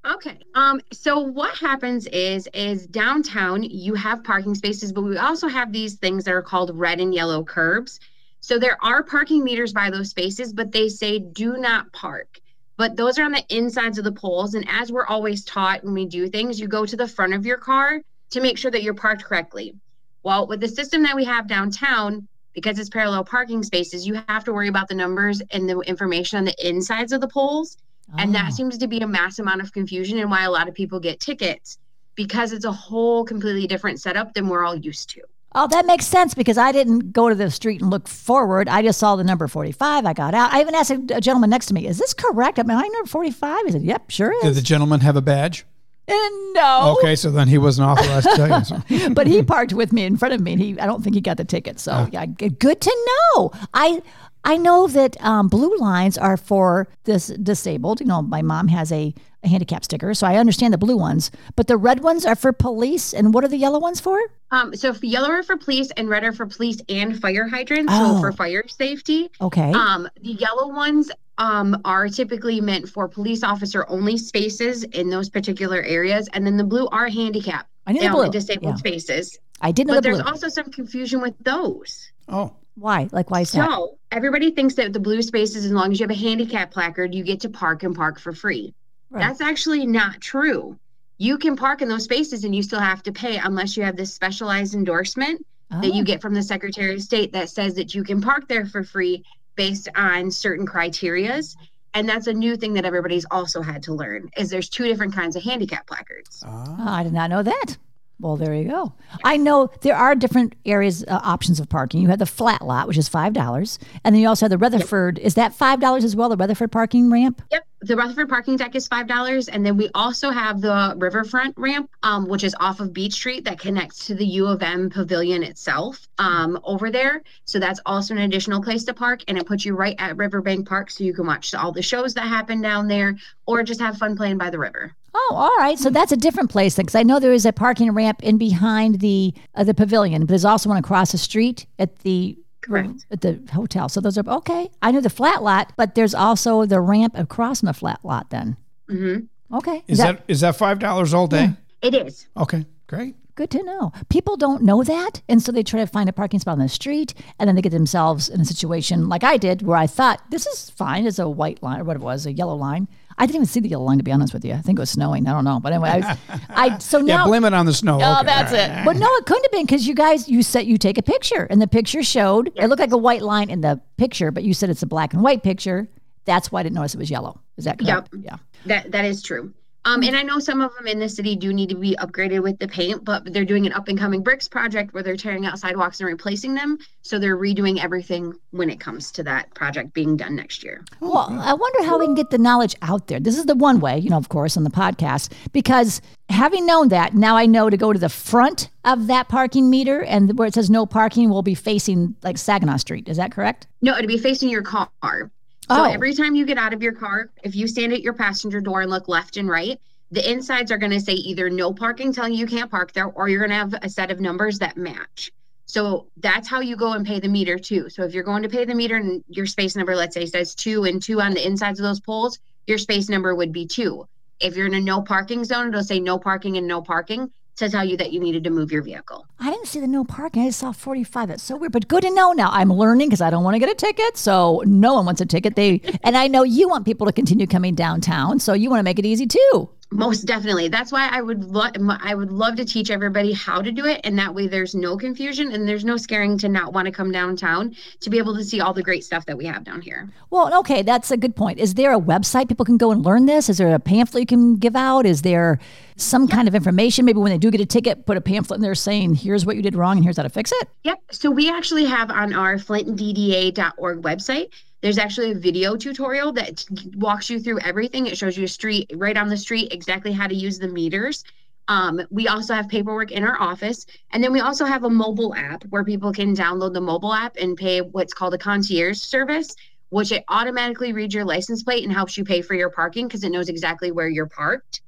okay. 0.14 0.38
Um, 0.54 0.80
so 0.92 1.18
what 1.18 1.56
happens 1.56 2.06
is 2.06 2.48
is 2.54 2.86
downtown 2.86 3.62
you 3.62 3.94
have 3.94 4.24
parking 4.24 4.54
spaces, 4.54 4.92
but 4.92 5.02
we 5.02 5.16
also 5.16 5.48
have 5.48 5.72
these 5.72 5.94
things 5.96 6.24
that 6.24 6.34
are 6.34 6.42
called 6.42 6.76
red 6.76 7.00
and 7.00 7.14
yellow 7.14 7.44
curbs. 7.44 8.00
So 8.40 8.58
there 8.58 8.76
are 8.82 9.02
parking 9.02 9.44
meters 9.44 9.72
by 9.72 9.90
those 9.90 10.10
spaces, 10.10 10.52
but 10.52 10.72
they 10.72 10.88
say 10.88 11.18
do 11.18 11.56
not 11.56 11.92
park. 11.92 12.40
But 12.78 12.96
those 12.96 13.18
are 13.18 13.24
on 13.24 13.32
the 13.32 13.44
insides 13.50 13.98
of 13.98 14.04
the 14.04 14.12
poles. 14.12 14.54
And 14.54 14.64
as 14.68 14.90
we're 14.90 15.06
always 15.06 15.44
taught 15.44 15.84
when 15.84 15.92
we 15.94 16.06
do 16.06 16.28
things, 16.28 16.58
you 16.58 16.68
go 16.68 16.86
to 16.86 16.96
the 16.96 17.08
front 17.08 17.34
of 17.34 17.44
your 17.44 17.58
car 17.58 18.00
to 18.30 18.40
make 18.40 18.56
sure 18.56 18.70
that 18.70 18.82
you're 18.82 18.94
parked 18.94 19.24
correctly. 19.24 19.74
Well, 20.22 20.46
with 20.46 20.60
the 20.60 20.68
system 20.68 21.02
that 21.02 21.16
we 21.16 21.24
have 21.24 21.48
downtown, 21.48 22.26
because 22.54 22.78
it's 22.78 22.88
parallel 22.88 23.24
parking 23.24 23.62
spaces, 23.62 24.06
you 24.06 24.20
have 24.28 24.44
to 24.44 24.52
worry 24.52 24.68
about 24.68 24.88
the 24.88 24.94
numbers 24.94 25.42
and 25.50 25.68
the 25.68 25.80
information 25.80 26.38
on 26.38 26.44
the 26.44 26.54
insides 26.68 27.12
of 27.12 27.20
the 27.20 27.28
poles. 27.28 27.76
And 28.16 28.34
that 28.34 28.46
Oh. 28.48 28.54
seems 28.54 28.78
to 28.78 28.88
be 28.88 29.00
a 29.00 29.06
mass 29.06 29.38
amount 29.38 29.60
of 29.60 29.72
confusion 29.72 30.18
and 30.18 30.30
why 30.30 30.44
a 30.44 30.50
lot 30.50 30.68
of 30.68 30.74
people 30.74 30.98
get 30.98 31.20
tickets 31.20 31.78
because 32.14 32.52
it's 32.52 32.64
a 32.64 32.72
whole 32.72 33.24
completely 33.24 33.66
different 33.66 34.00
setup 34.00 34.34
than 34.34 34.48
we're 34.48 34.64
all 34.64 34.74
used 34.76 35.10
to. 35.10 35.20
Oh, 35.54 35.66
that 35.68 35.86
makes 35.86 36.06
sense 36.06 36.34
because 36.34 36.58
I 36.58 36.72
didn't 36.72 37.12
go 37.12 37.28
to 37.28 37.34
the 37.34 37.50
street 37.50 37.80
and 37.80 37.90
look 37.90 38.06
forward. 38.06 38.68
I 38.68 38.82
just 38.82 38.98
saw 38.98 39.16
the 39.16 39.24
number 39.24 39.48
45. 39.48 40.04
I 40.04 40.12
got 40.12 40.34
out. 40.34 40.52
I 40.52 40.60
even 40.60 40.74
asked 40.74 40.90
a, 40.90 41.20
gentleman 41.20 41.48
next 41.50 41.66
to 41.66 41.74
me, 41.74 41.86
is 41.86 41.98
this 41.98 42.12
correct? 42.12 42.58
I 42.58 42.64
mean, 42.64 42.76
I 42.76 42.82
number 42.82 43.08
45? 43.08 43.66
He 43.66 43.72
said, 43.72 43.82
yep, 43.82 44.10
sure 44.10 44.32
Did 44.42 44.48
is. 44.50 44.56
the 44.56 44.62
gentleman 44.62 45.00
have 45.00 45.16
a 45.16 45.22
badge? 45.22 45.64
And 46.08 46.54
no. 46.54 46.96
Okay, 46.98 47.14
so 47.16 47.30
then 47.30 47.48
he 47.48 47.58
wasn't 47.58 47.88
authorized 47.88 48.28
to 48.30 48.36
tell 48.36 48.48
you. 48.48 48.64
So. 48.98 49.10
but 49.10 49.26
he 49.26 49.42
parked 49.42 49.72
with 49.74 49.92
me 49.92 50.04
in 50.04 50.16
front 50.16 50.34
of 50.34 50.40
me, 50.40 50.52
and 50.52 50.60
he 50.60 50.80
I 50.80 50.86
don't 50.86 51.02
think 51.02 51.14
he 51.14 51.20
got 51.20 51.36
the 51.36 51.44
ticket. 51.44 51.78
So 51.78 52.08
yeah, 52.12 52.24
good 52.26 52.80
to 52.80 53.06
know. 53.34 53.52
I 53.74 54.00
I 54.44 54.56
know 54.56 54.86
that 54.88 55.22
um, 55.22 55.48
blue 55.48 55.76
lines 55.76 56.16
are 56.16 56.36
for 56.36 56.88
this 57.04 57.26
disabled. 57.28 58.00
You 58.00 58.06
know, 58.06 58.22
my 58.22 58.40
mom 58.40 58.68
has 58.68 58.90
a, 58.92 59.12
a 59.42 59.48
handicap 59.48 59.84
sticker, 59.84 60.14
so 60.14 60.26
I 60.26 60.36
understand 60.36 60.72
the 60.72 60.78
blue 60.78 60.96
ones. 60.96 61.30
But 61.56 61.66
the 61.66 61.76
red 61.76 62.00
ones 62.00 62.24
are 62.24 62.36
for 62.36 62.52
police, 62.52 63.12
and 63.12 63.34
what 63.34 63.44
are 63.44 63.48
the 63.48 63.58
yellow 63.58 63.78
ones 63.78 64.00
for? 64.00 64.18
Um, 64.50 64.74
so 64.74 64.88
if 64.90 65.02
yellow 65.04 65.28
are 65.30 65.42
for 65.42 65.56
police 65.58 65.90
and 65.98 66.08
red 66.08 66.24
are 66.24 66.32
for 66.32 66.46
police 66.46 66.80
and 66.88 67.20
fire 67.20 67.46
hydrants, 67.48 67.92
Oh. 67.94 68.14
so 68.14 68.20
for 68.20 68.32
fire 68.32 68.64
safety. 68.68 69.28
Okay. 69.40 69.72
Um, 69.72 70.08
the 70.22 70.32
yellow 70.32 70.68
ones 70.68 71.10
um, 71.38 71.80
are 71.84 72.08
typically 72.08 72.60
meant 72.60 72.88
for 72.88 73.08
police 73.08 73.42
officer 73.42 73.86
only 73.88 74.16
spaces 74.16 74.84
in 74.84 75.08
those 75.08 75.28
particular 75.30 75.82
areas, 75.82 76.28
and 76.34 76.46
then 76.46 76.56
the 76.56 76.64
blue 76.64 76.86
are 76.88 77.08
handicap 77.08 77.66
I 77.86 77.92
knew 77.92 78.00
the 78.02 78.08
blue. 78.10 78.30
disabled 78.30 78.74
Yeah. 78.74 78.76
spaces. 78.76 79.38
I 79.60 79.72
didn't 79.72 79.88
know 79.88 79.94
But 79.94 80.02
the 80.04 80.08
there's 80.10 80.22
blue. 80.22 80.30
also 80.30 80.48
some 80.48 80.70
confusion 80.70 81.20
with 81.20 81.34
those. 81.42 82.10
Oh, 82.28 82.52
Why? 82.74 83.08
Like 83.10 83.30
why 83.30 83.40
is 83.40 83.50
that? 83.52 83.68
So 83.68 83.98
everybody 84.12 84.50
thinks 84.52 84.74
that 84.74 84.92
the 84.92 85.00
blue 85.00 85.20
spaces, 85.22 85.64
as 85.64 85.72
long 85.72 85.90
as 85.90 85.98
you 85.98 86.04
have 86.04 86.10
a 86.16 86.20
handicap 86.20 86.70
placard, 86.70 87.12
you 87.14 87.24
get 87.24 87.40
to 87.40 87.48
park 87.48 87.82
and 87.82 87.94
park 87.94 88.20
for 88.20 88.32
free. 88.32 88.72
Right. 89.10 89.20
That's 89.20 89.40
actually 89.40 89.84
not 89.86 90.20
true. 90.20 90.78
You 91.16 91.38
can 91.38 91.56
park 91.56 91.82
in 91.82 91.88
those 91.88 92.04
spaces 92.04 92.44
and 92.44 92.54
you 92.54 92.62
still 92.62 92.78
have 92.78 93.02
to 93.04 93.10
pay 93.12 93.38
unless 93.38 93.76
you 93.76 93.82
have 93.82 93.96
this 93.96 94.14
specialized 94.14 94.74
endorsement 94.74 95.44
that 95.70 95.92
you 95.92 96.02
Oh. 96.02 96.04
get 96.04 96.22
from 96.22 96.34
the 96.34 96.42
Secretary 96.42 96.94
of 96.94 97.02
State 97.02 97.32
that 97.32 97.50
says 97.50 97.74
that 97.74 97.94
you 97.96 98.04
can 98.04 98.20
park 98.20 98.46
there 98.48 98.64
for 98.66 98.84
free 98.84 99.24
based 99.58 99.88
on 99.96 100.30
certain 100.30 100.64
criterias. 100.64 101.56
And 101.92 102.08
that's 102.08 102.28
a 102.28 102.32
new 102.32 102.56
thing 102.56 102.74
that 102.74 102.84
everybody's 102.84 103.26
also 103.30 103.60
had 103.60 103.82
to 103.82 103.92
learn 103.92 104.30
is 104.36 104.50
there's 104.50 104.68
two 104.68 104.84
different 104.84 105.14
kinds 105.14 105.36
of 105.36 105.42
handicap 105.42 105.86
placards. 105.86 106.44
Oh, 106.46 106.76
I 106.78 107.02
did 107.02 107.12
not 107.12 107.28
know 107.28 107.42
that. 107.42 107.76
Well, 108.20 108.36
there 108.36 108.54
you 108.54 108.68
go. 108.68 108.92
I 109.24 109.36
know 109.36 109.70
there 109.82 109.96
are 109.96 110.14
different 110.14 110.54
areas, 110.64 111.04
uh, 111.06 111.20
options 111.22 111.60
of 111.60 111.68
parking. 111.68 112.00
You 112.00 112.08
have 112.08 112.18
the 112.18 112.26
flat 112.26 112.62
lot, 112.62 112.88
which 112.88 112.98
is 112.98 113.08
five 113.08 113.32
dollars, 113.32 113.78
and 114.04 114.14
then 114.14 114.20
you 114.22 114.28
also 114.28 114.46
have 114.46 114.50
the 114.50 114.58
Rutherford. 114.58 115.18
Is 115.20 115.34
that 115.34 115.54
five 115.54 115.80
dollars 115.80 116.04
as 116.04 116.16
well? 116.16 116.28
The 116.28 116.36
Rutherford 116.36 116.72
parking 116.72 117.10
ramp. 117.10 117.42
Yep. 117.52 117.64
The 117.80 117.94
Rutherford 117.94 118.28
parking 118.28 118.56
deck 118.56 118.74
is 118.74 118.88
five 118.88 119.06
dollars, 119.06 119.48
and 119.48 119.64
then 119.64 119.76
we 119.76 119.88
also 119.94 120.30
have 120.30 120.60
the 120.60 120.94
riverfront 120.96 121.54
ramp, 121.56 121.88
um, 122.02 122.26
which 122.26 122.42
is 122.42 122.56
off 122.58 122.80
of 122.80 122.92
Beach 122.92 123.12
Street 123.12 123.44
that 123.44 123.60
connects 123.60 124.06
to 124.06 124.16
the 124.16 124.26
U 124.26 124.46
of 124.46 124.62
M 124.62 124.90
pavilion 124.90 125.44
itself, 125.44 126.08
um, 126.18 126.58
over 126.64 126.90
there. 126.90 127.22
So 127.44 127.60
that's 127.60 127.78
also 127.86 128.14
an 128.14 128.20
additional 128.20 128.60
place 128.60 128.82
to 128.84 128.94
park, 128.94 129.20
and 129.28 129.38
it 129.38 129.46
puts 129.46 129.64
you 129.64 129.74
right 129.76 129.94
at 130.00 130.16
Riverbank 130.16 130.68
Park, 130.68 130.90
so 130.90 131.04
you 131.04 131.14
can 131.14 131.26
watch 131.26 131.54
all 131.54 131.70
the 131.70 131.82
shows 131.82 132.14
that 132.14 132.26
happen 132.26 132.60
down 132.60 132.88
there, 132.88 133.16
or 133.46 133.62
just 133.62 133.80
have 133.80 133.96
fun 133.96 134.16
playing 134.16 134.38
by 134.38 134.50
the 134.50 134.58
river. 134.58 134.92
Oh, 135.14 135.34
all 135.36 135.56
right. 135.58 135.78
So 135.78 135.88
that's 135.88 136.12
a 136.12 136.16
different 136.16 136.50
place 136.50 136.76
because 136.76 136.94
I 136.94 137.02
know 137.04 137.20
there 137.20 137.32
is 137.32 137.46
a 137.46 137.52
parking 137.52 137.92
ramp 137.92 138.22
in 138.22 138.38
behind 138.38 139.00
the 139.00 139.32
uh, 139.54 139.62
the 139.64 139.74
pavilion, 139.74 140.22
but 140.22 140.28
there's 140.28 140.44
also 140.44 140.68
one 140.68 140.78
across 140.78 141.12
the 141.12 141.18
street 141.18 141.66
at 141.78 142.00
the 142.00 142.36
Correct. 142.68 143.06
at 143.10 143.20
the 143.22 143.40
hotel. 143.52 143.88
So 143.88 144.00
those 144.00 144.18
are 144.18 144.28
okay. 144.28 144.70
I 144.82 144.90
know 144.92 145.00
the 145.00 145.10
flat 145.10 145.42
lot, 145.42 145.72
but 145.76 145.94
there's 145.94 146.14
also 146.14 146.64
the 146.66 146.80
ramp 146.80 147.14
across 147.16 147.60
from 147.60 147.66
the 147.66 147.72
flat 147.74 148.00
lot. 148.04 148.30
Then 148.30 148.56
hmm 148.88 149.18
okay, 149.52 149.82
is 149.88 149.98
that 149.98 150.22
is 150.28 150.40
that 150.40 150.56
five 150.56 150.78
dollars 150.78 151.14
all 151.14 151.26
day? 151.26 151.50
It 151.82 151.94
is. 151.94 152.26
Okay, 152.36 152.66
great. 152.86 153.16
Good 153.38 153.50
to 153.50 153.62
know. 153.62 153.92
People 154.08 154.36
don't 154.36 154.64
know 154.64 154.82
that. 154.82 155.22
And 155.28 155.40
so 155.40 155.52
they 155.52 155.62
try 155.62 155.78
to 155.78 155.86
find 155.86 156.08
a 156.08 156.12
parking 156.12 156.40
spot 156.40 156.54
on 156.54 156.58
the 156.58 156.68
street 156.68 157.14
and 157.38 157.46
then 157.46 157.54
they 157.54 157.62
get 157.62 157.70
themselves 157.70 158.28
in 158.28 158.40
a 158.40 158.44
situation 158.44 159.08
like 159.08 159.22
I 159.22 159.36
did 159.36 159.62
where 159.62 159.76
I 159.76 159.86
thought, 159.86 160.20
this 160.32 160.44
is 160.44 160.70
fine 160.70 161.06
as 161.06 161.20
a 161.20 161.28
white 161.28 161.62
line 161.62 161.78
or 161.78 161.84
what 161.84 161.94
it 161.94 162.02
was, 162.02 162.26
a 162.26 162.32
yellow 162.32 162.56
line. 162.56 162.88
I 163.16 163.26
didn't 163.26 163.36
even 163.36 163.46
see 163.46 163.60
the 163.60 163.68
yellow 163.68 163.84
line 163.84 163.98
to 163.98 164.02
be 164.02 164.10
honest 164.10 164.34
with 164.34 164.44
you. 164.44 164.54
I 164.54 164.60
think 164.60 164.76
it 164.76 164.82
was 164.82 164.90
snowing. 164.90 165.28
I 165.28 165.34
don't 165.34 165.44
know, 165.44 165.60
but 165.60 165.72
anyway, 165.72 165.90
I, 165.90 165.96
was, 165.98 166.18
I 166.48 166.78
so 166.78 166.98
Yeah, 167.06 167.18
now. 167.18 167.26
blame 167.28 167.44
it 167.44 167.54
on 167.54 167.64
the 167.64 167.72
snow. 167.72 168.00
Oh, 168.02 168.14
Okay, 168.16 168.26
that's 168.26 168.52
it. 168.52 168.84
But 168.84 168.96
no, 168.96 169.06
it 169.18 169.26
couldn't 169.26 169.44
have 169.44 169.52
been 169.52 169.66
because 169.66 169.86
you 169.86 169.94
guys, 169.94 170.28
you 170.28 170.42
said 170.42 170.66
you 170.66 170.76
take 170.76 170.98
a 170.98 171.02
picture, 171.02 171.44
and 171.48 171.62
the 171.62 171.68
picture 171.68 172.02
showed 172.02 172.50
it 172.56 172.66
looked 172.66 172.80
like 172.80 172.90
a 172.90 172.98
white 172.98 173.22
line 173.22 173.50
in 173.50 173.60
the 173.60 173.80
picture, 173.98 174.32
but 174.32 174.42
you 174.42 174.52
said 174.52 174.68
it's 174.68 174.82
a 174.82 174.86
black 174.86 175.14
and 175.14 175.22
white 175.22 175.44
picture. 175.44 175.86
That's 176.24 176.50
why 176.50 176.58
I 176.58 176.62
didn't 176.64 176.74
notice 176.74 176.94
it 176.94 176.98
was 176.98 177.08
yellow. 177.08 177.40
Is 177.56 177.66
that 177.66 177.78
correct? 177.78 178.08
Yep. 178.12 178.24
Yeah. 178.24 178.36
That 178.66 178.90
that 178.90 179.04
is 179.04 179.22
true. 179.22 179.54
Um, 179.84 180.02
and 180.02 180.16
I 180.16 180.22
know 180.22 180.38
some 180.38 180.60
of 180.60 180.74
them 180.76 180.86
in 180.86 180.98
the 180.98 181.08
city 181.08 181.34
do 181.34 181.52
need 181.52 181.70
to 181.70 181.74
be 181.74 181.96
upgraded 181.96 182.42
with 182.42 182.58
the 182.58 182.68
paint, 182.68 183.04
but 183.04 183.32
they're 183.32 183.44
doing 183.44 183.64
an 183.64 183.72
up 183.72 183.88
and 183.88 183.98
coming 183.98 184.22
bricks 184.22 184.46
project 184.46 184.92
where 184.92 185.02
they're 185.02 185.16
tearing 185.16 185.46
out 185.46 185.58
sidewalks 185.58 186.00
and 186.00 186.06
replacing 186.06 186.54
them. 186.54 186.78
So 187.02 187.18
they're 187.18 187.38
redoing 187.38 187.82
everything 187.82 188.34
when 188.50 188.68
it 188.68 188.80
comes 188.80 189.10
to 189.12 189.22
that 189.22 189.54
project 189.54 189.94
being 189.94 190.16
done 190.16 190.36
next 190.36 190.62
year. 190.62 190.84
Well, 191.00 191.28
I 191.40 191.54
wonder 191.54 191.84
how 191.84 191.98
we 191.98 192.06
can 192.06 192.14
get 192.14 192.30
the 192.30 192.38
knowledge 192.38 192.76
out 192.82 193.06
there. 193.06 193.20
This 193.20 193.38
is 193.38 193.46
the 193.46 193.54
one 193.54 193.80
way, 193.80 193.98
you 193.98 194.10
know, 194.10 194.18
of 194.18 194.28
course, 194.28 194.56
on 194.56 194.64
the 194.64 194.70
podcast, 194.70 195.32
because 195.52 196.02
having 196.28 196.66
known 196.66 196.88
that, 196.88 197.14
now 197.14 197.36
I 197.36 197.46
know 197.46 197.70
to 197.70 197.76
go 197.76 197.92
to 197.92 197.98
the 197.98 198.10
front 198.10 198.68
of 198.84 199.06
that 199.06 199.28
parking 199.28 199.70
meter 199.70 200.02
and 200.02 200.38
where 200.38 200.48
it 200.48 200.54
says 200.54 200.68
no 200.68 200.84
parking 200.86 201.30
will 201.30 201.42
be 201.42 201.54
facing 201.54 202.14
like 202.22 202.36
Saginaw 202.36 202.76
Street. 202.76 203.08
Is 203.08 203.16
that 203.16 203.32
correct? 203.32 203.66
No, 203.80 203.94
it'd 203.94 204.08
be 204.08 204.18
facing 204.18 204.50
your 204.50 204.62
car. 204.62 205.30
Oh. 205.70 205.76
So 205.76 205.90
every 205.90 206.14
time 206.14 206.34
you 206.34 206.46
get 206.46 206.58
out 206.58 206.72
of 206.72 206.82
your 206.82 206.92
car, 206.92 207.30
if 207.42 207.54
you 207.54 207.66
stand 207.66 207.92
at 207.92 208.02
your 208.02 208.14
passenger 208.14 208.60
door 208.60 208.82
and 208.82 208.90
look 208.90 209.08
left 209.08 209.36
and 209.36 209.48
right, 209.48 209.80
the 210.10 210.30
insides 210.30 210.72
are 210.72 210.78
going 210.78 210.92
to 210.92 211.00
say 211.00 211.12
either 211.12 211.50
no 211.50 211.72
parking, 211.72 212.12
telling 212.12 212.32
you 212.32 212.38
you 212.40 212.46
can't 212.46 212.70
park 212.70 212.92
there, 212.92 213.06
or 213.06 213.28
you're 213.28 213.46
going 213.46 213.50
to 213.50 213.56
have 213.56 213.74
a 213.82 213.88
set 213.88 214.10
of 214.10 214.20
numbers 214.20 214.58
that 214.58 214.76
match. 214.76 215.30
So 215.66 216.06
that's 216.16 216.48
how 216.48 216.60
you 216.60 216.76
go 216.76 216.92
and 216.94 217.06
pay 217.06 217.20
the 217.20 217.28
meter 217.28 217.58
too. 217.58 217.90
So 217.90 218.02
if 218.04 218.14
you're 218.14 218.24
going 218.24 218.42
to 218.42 218.48
pay 218.48 218.64
the 218.64 218.74
meter 218.74 218.96
and 218.96 219.22
your 219.28 219.44
space 219.44 219.76
number, 219.76 219.94
let's 219.94 220.14
say 220.14 220.24
says 220.24 220.54
two 220.54 220.84
and 220.84 221.02
two 221.02 221.20
on 221.20 221.34
the 221.34 221.46
insides 221.46 221.78
of 221.78 221.84
those 221.84 222.00
poles, 222.00 222.38
your 222.66 222.78
space 222.78 223.10
number 223.10 223.34
would 223.34 223.52
be 223.52 223.66
two. 223.66 224.08
If 224.40 224.56
you're 224.56 224.66
in 224.66 224.74
a 224.74 224.80
no 224.80 225.02
parking 225.02 225.44
zone, 225.44 225.68
it'll 225.68 225.82
say 225.82 226.00
no 226.00 226.18
parking 226.18 226.56
and 226.56 226.66
no 226.66 226.80
parking 226.80 227.30
to 227.58 227.68
tell 227.68 227.84
you 227.84 227.96
that 227.96 228.12
you 228.12 228.20
needed 228.20 228.44
to 228.44 228.50
move 228.50 228.72
your 228.72 228.82
vehicle. 228.82 229.26
I 229.40 229.50
didn't 229.50 229.66
see 229.66 229.80
the 229.80 229.86
no 229.86 230.04
parking. 230.04 230.42
I 230.42 230.50
saw 230.50 230.72
45. 230.72 231.28
That's 231.28 231.42
so 231.42 231.56
weird, 231.56 231.72
but 231.72 231.88
good 231.88 232.02
to 232.02 232.10
know 232.10 232.32
now. 232.32 232.50
I'm 232.52 232.72
learning 232.72 233.08
because 233.08 233.20
I 233.20 233.30
don't 233.30 233.44
want 233.44 233.54
to 233.54 233.58
get 233.58 233.68
a 233.68 233.74
ticket. 233.74 234.16
So 234.16 234.62
no 234.66 234.94
one 234.94 235.06
wants 235.06 235.20
a 235.20 235.26
ticket. 235.26 235.56
They 235.56 235.80
and 236.02 236.16
I 236.16 236.28
know 236.28 236.42
you 236.42 236.68
want 236.68 236.84
people 236.84 237.06
to 237.06 237.12
continue 237.12 237.46
coming 237.46 237.74
downtown. 237.74 238.38
So 238.38 238.52
you 238.52 238.70
want 238.70 238.80
to 238.80 238.84
make 238.84 238.98
it 238.98 239.06
easy 239.06 239.26
too. 239.26 239.70
Most 239.90 240.26
definitely. 240.26 240.68
That's 240.68 240.92
why 240.92 241.08
I 241.08 241.22
would 241.22 241.44
lo- 241.44 241.70
I 241.72 242.14
would 242.14 242.30
love 242.30 242.56
to 242.56 242.64
teach 242.64 242.90
everybody 242.90 243.32
how 243.32 243.62
to 243.62 243.72
do 243.72 243.86
it 243.86 244.00
and 244.04 244.18
that 244.18 244.34
way 244.34 244.46
there's 244.46 244.74
no 244.74 244.98
confusion 244.98 245.52
and 245.52 245.66
there's 245.66 245.84
no 245.84 245.96
scaring 245.96 246.36
to 246.38 246.48
not 246.48 246.74
want 246.74 246.86
to 246.86 246.92
come 246.92 247.10
downtown 247.10 247.74
to 248.00 248.10
be 248.10 248.18
able 248.18 248.36
to 248.36 248.44
see 248.44 248.60
all 248.60 248.74
the 248.74 248.82
great 248.82 249.02
stuff 249.02 249.24
that 249.24 249.38
we 249.38 249.46
have 249.46 249.64
down 249.64 249.80
here. 249.80 250.10
Well, 250.28 250.58
okay, 250.60 250.82
that's 250.82 251.10
a 251.10 251.16
good 251.16 251.34
point. 251.34 251.58
Is 251.58 251.74
there 251.74 251.94
a 251.94 252.00
website 252.00 252.48
people 252.48 252.66
can 252.66 252.76
go 252.76 252.90
and 252.90 253.02
learn 253.02 253.24
this? 253.24 253.48
Is 253.48 253.56
there 253.56 253.74
a 253.74 253.78
pamphlet 253.78 254.20
you 254.20 254.26
can 254.26 254.56
give 254.56 254.76
out? 254.76 255.06
Is 255.06 255.22
there 255.22 255.58
some 255.96 256.28
kind 256.28 256.48
of 256.48 256.54
information? 256.54 257.06
Maybe 257.06 257.20
when 257.20 257.32
they 257.32 257.38
do 257.38 257.50
get 257.50 257.60
a 257.62 257.66
ticket, 257.66 258.04
put 258.04 258.18
a 258.18 258.20
pamphlet 258.20 258.58
in 258.58 258.62
there 258.62 258.74
saying, 258.74 259.14
here's 259.14 259.46
what 259.46 259.56
you 259.56 259.62
did 259.62 259.74
wrong 259.74 259.96
and 259.96 260.04
here's 260.04 260.18
how 260.18 260.22
to 260.22 260.28
fix 260.28 260.52
it? 260.52 260.68
Yep. 260.84 261.02
So 261.12 261.30
we 261.30 261.50
actually 261.50 261.86
have 261.86 262.10
on 262.10 262.34
our 262.34 262.56
flintdda.org 262.56 264.02
website 264.02 264.50
there's 264.80 264.98
actually 264.98 265.32
a 265.32 265.34
video 265.34 265.76
tutorial 265.76 266.32
that 266.32 266.64
walks 266.96 267.28
you 267.28 267.40
through 267.40 267.60
everything. 267.60 268.06
It 268.06 268.16
shows 268.16 268.36
you 268.36 268.44
a 268.44 268.48
street 268.48 268.90
right 268.94 269.16
on 269.16 269.28
the 269.28 269.36
street 269.36 269.72
exactly 269.72 270.12
how 270.12 270.26
to 270.26 270.34
use 270.34 270.58
the 270.58 270.68
meters. 270.68 271.24
Um, 271.66 272.00
we 272.10 272.28
also 272.28 272.54
have 272.54 272.68
paperwork 272.68 273.10
in 273.10 273.24
our 273.24 273.38
office, 273.40 273.84
and 274.12 274.24
then 274.24 274.32
we 274.32 274.40
also 274.40 274.64
have 274.64 274.84
a 274.84 274.90
mobile 274.90 275.34
app 275.34 275.64
where 275.64 275.84
people 275.84 276.12
can 276.12 276.34
download 276.34 276.72
the 276.72 276.80
mobile 276.80 277.12
app 277.12 277.36
and 277.36 277.56
pay 277.56 277.82
what's 277.82 278.14
called 278.14 278.32
a 278.32 278.38
concierge 278.38 278.98
service, 278.98 279.54
which 279.90 280.10
it 280.12 280.24
automatically 280.28 280.92
reads 280.92 281.14
your 281.14 281.26
license 281.26 281.62
plate 281.62 281.84
and 281.84 281.92
helps 281.92 282.16
you 282.16 282.24
pay 282.24 282.40
for 282.40 282.54
your 282.54 282.70
parking 282.70 283.06
because 283.06 283.22
it 283.22 283.30
knows 283.30 283.50
exactly 283.50 283.90
where 283.90 284.08
you're 284.08 284.28
parked. 284.28 284.80